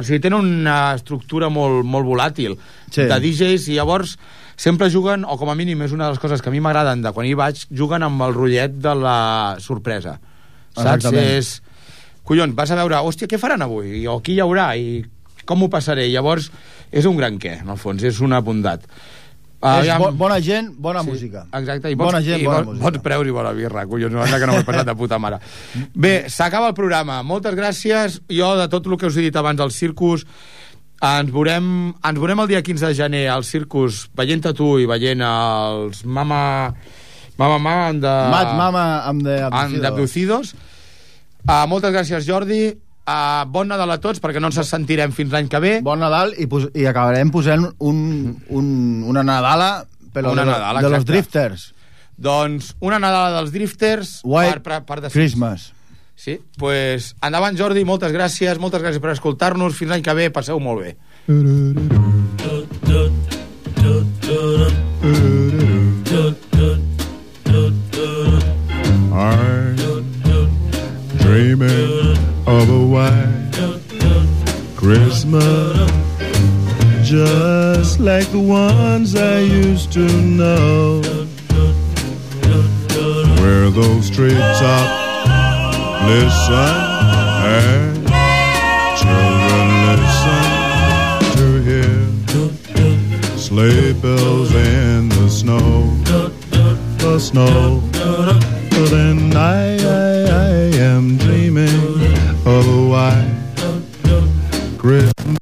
O 0.00 0.06
sigui, 0.06 0.20
tenen 0.24 0.40
una 0.40 0.94
estructura 0.96 1.48
molt, 1.52 1.84
molt 1.84 2.08
volàtil 2.08 2.56
Sí. 2.90 3.04
de 3.06 3.20
DJs 3.20 3.68
i 3.70 3.76
llavors 3.78 4.16
sempre 4.60 4.90
juguen, 4.90 5.22
o 5.24 5.36
com 5.38 5.48
a 5.48 5.54
mínim 5.56 5.80
és 5.86 5.92
una 5.92 6.08
de 6.08 6.16
les 6.16 6.18
coses 6.20 6.42
que 6.42 6.50
a 6.50 6.52
mi 6.52 6.60
m'agraden 6.60 7.00
de 7.04 7.12
quan 7.16 7.26
hi 7.28 7.34
vaig, 7.38 7.62
juguen 7.70 8.02
amb 8.02 8.20
el 8.26 8.34
rotllet 8.34 8.74
de 8.82 8.94
la 8.98 9.56
sorpresa. 9.60 10.18
Saps? 10.74 11.04
Exactament. 11.04 11.30
És... 11.38 11.62
Collons, 12.30 12.54
vas 12.54 12.70
a 12.70 12.76
veure, 12.78 12.98
hòstia, 13.02 13.26
què 13.26 13.38
faran 13.40 13.62
avui? 13.64 14.04
O 14.06 14.20
qui 14.22 14.36
hi 14.36 14.42
haurà? 14.44 14.68
I 14.78 15.00
com 15.48 15.64
ho 15.64 15.68
passaré? 15.72 16.04
Llavors, 16.12 16.50
és 16.92 17.06
un 17.08 17.16
gran 17.16 17.38
què, 17.42 17.56
en 17.64 17.72
el 17.72 17.78
fons, 17.80 18.04
és 18.06 18.20
una 18.22 18.38
bondat. 18.44 18.84
És 19.60 19.90
bo, 20.00 20.08
bona 20.16 20.38
gent, 20.40 20.70
bona 20.80 21.02
música. 21.04 21.42
Exacte, 21.52 21.90
i 21.92 21.96
bons, 21.98 22.08
bona 22.08 22.20
gent, 22.24 22.40
i 22.40 22.46
bona 22.48 22.62
bons, 22.62 22.70
música. 22.70 22.84
bons 22.86 23.02
preus 23.04 23.28
i 23.28 23.34
bona 23.36 23.50
birra, 23.52 23.84
collons, 23.90 24.14
no, 24.14 24.24
que 24.24 24.48
no 24.48 24.54
m'he 24.56 24.64
passat 24.64 24.88
de 24.88 24.94
puta 24.96 25.18
mare. 25.20 25.40
Bé, 25.92 26.14
s'acaba 26.32 26.70
el 26.72 26.76
programa. 26.78 27.18
Moltes 27.26 27.58
gràcies. 27.58 28.20
Jo, 28.32 28.54
de 28.56 28.70
tot 28.72 28.88
el 28.88 28.96
que 28.96 29.10
us 29.10 29.18
he 29.20 29.26
dit 29.28 29.36
abans 29.36 29.60
del 29.60 29.74
circus, 29.76 30.24
ens 31.04 31.32
veurem, 31.32 31.92
ens 31.92 32.22
veurem 32.22 32.40
el 32.40 32.48
dia 32.48 32.62
15 32.64 32.88
de 32.88 32.96
gener 32.96 33.22
al 33.32 33.44
circus, 33.44 34.06
veient 34.16 34.48
a 34.48 34.54
tu 34.56 34.78
i 34.80 34.88
veient 34.88 35.24
els 35.28 36.04
Mama... 36.04 36.40
Mama 37.40 37.56
Mama 37.56 37.92
the... 38.00 38.16
Mad 38.32 38.50
Mama 38.56 38.84
amb 39.08 39.22
de 39.24 39.38
and 39.48 39.80
the 39.80 39.88
Abducidos. 39.88 40.54
Uh, 41.48 41.64
moltes 41.68 41.92
gràcies, 41.92 42.26
Jordi. 42.28 42.66
Uh, 43.10 43.42
bon 43.50 43.66
Nadal 43.66 43.90
a 43.90 43.98
tots, 43.98 44.20
perquè 44.22 44.38
no 44.38 44.52
ens 44.52 44.60
sentirem 44.68 45.10
fins 45.10 45.32
l'any 45.34 45.48
que 45.50 45.58
ve. 45.62 45.72
Bon 45.82 45.98
Nadal 45.98 46.36
i, 46.38 46.46
pos 46.50 46.68
i 46.78 46.84
acabarem 46.86 47.32
posant 47.34 47.64
un, 47.82 47.98
un, 48.54 48.68
una 49.10 49.24
Nadala 49.26 49.72
però 50.12 50.32
Una 50.32 50.44
de, 50.44 50.50
Nadala, 50.50 50.80
de 50.80 50.88
los 50.88 51.00
exacte. 51.00 51.12
drifters. 51.12 51.74
Doncs 52.20 52.74
una 52.84 52.98
Nadala 52.98 53.38
dels 53.38 53.52
Drifters 53.54 54.20
White 54.24 54.60
per, 54.60 54.80
per, 54.80 54.82
per 54.86 55.00
decidir. 55.06 55.24
Christmas. 55.24 55.70
Sí, 56.20 56.36
pues 56.60 57.14
endavant 57.24 57.56
Jordi, 57.56 57.84
moltes 57.88 58.12
gràcies, 58.12 58.60
moltes 58.60 58.82
gràcies 58.84 59.00
per 59.00 59.14
escoltar-nos, 59.14 59.72
fins 59.78 59.94
l'any 59.94 60.04
que 60.04 60.14
ve, 60.18 60.28
passeu 60.30 60.60
molt 60.60 60.84
bé. 60.84 60.96
I'm 69.12 69.76
dreaming 71.18 72.09
of 72.50 72.68
a 72.68 72.84
white 72.84 73.52
Christmas, 74.76 75.90
just 77.08 78.00
like 78.00 78.26
the 78.32 78.40
ones 78.40 79.14
I 79.14 79.38
used 79.38 79.92
to 79.92 80.04
know, 80.22 81.00
where 83.40 83.70
those 83.70 84.10
treetops 84.10 85.28
listen 86.10 86.74
and 87.46 87.96
children 88.98 89.66
listen 89.90 90.42
to 91.36 91.46
hear 91.68 93.38
sleigh 93.38 93.92
bells 93.92 94.52
in 94.52 95.08
the 95.08 95.28
snow, 95.28 95.86
the 96.98 97.18
snow. 97.20 97.80
But 97.92 98.90
then 98.90 99.36
I, 99.36 99.76
I, 99.76 100.24
I 100.24 100.52
am 100.90 101.16
dreaming 101.16 102.19
of 102.50 102.66
a 102.66 102.88
white 102.88 103.30
Christmas 104.76 105.38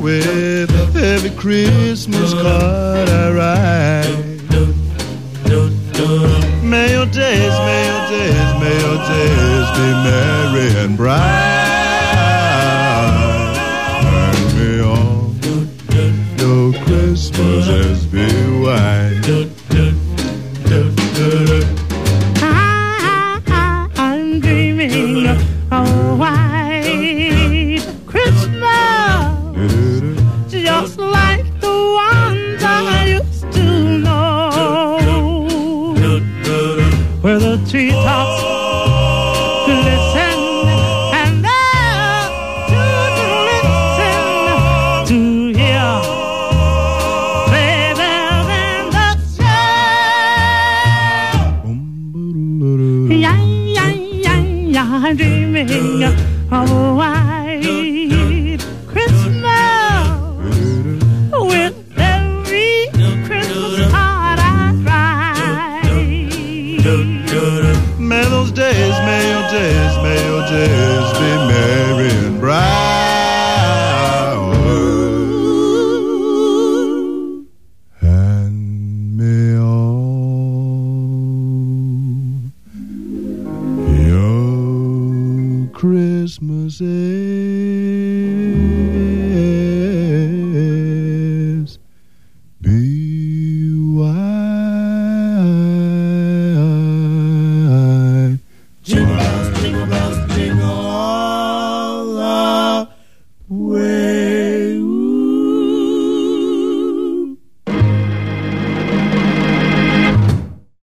with 0.00 0.96
every 0.96 1.30
Christmas 1.30 2.32
card 2.34 3.08
I 3.08 3.30
write. 3.36 4.24
May 6.62 6.92
your 6.92 7.06
days, 7.06 7.54
may 7.66 7.82
your 7.90 8.02
days, 8.14 8.48
may 8.62 8.76
your 8.84 8.98
days 9.12 9.66
be 9.76 9.88
merry 10.06 10.68
and 10.84 10.96
bright. 10.96 11.63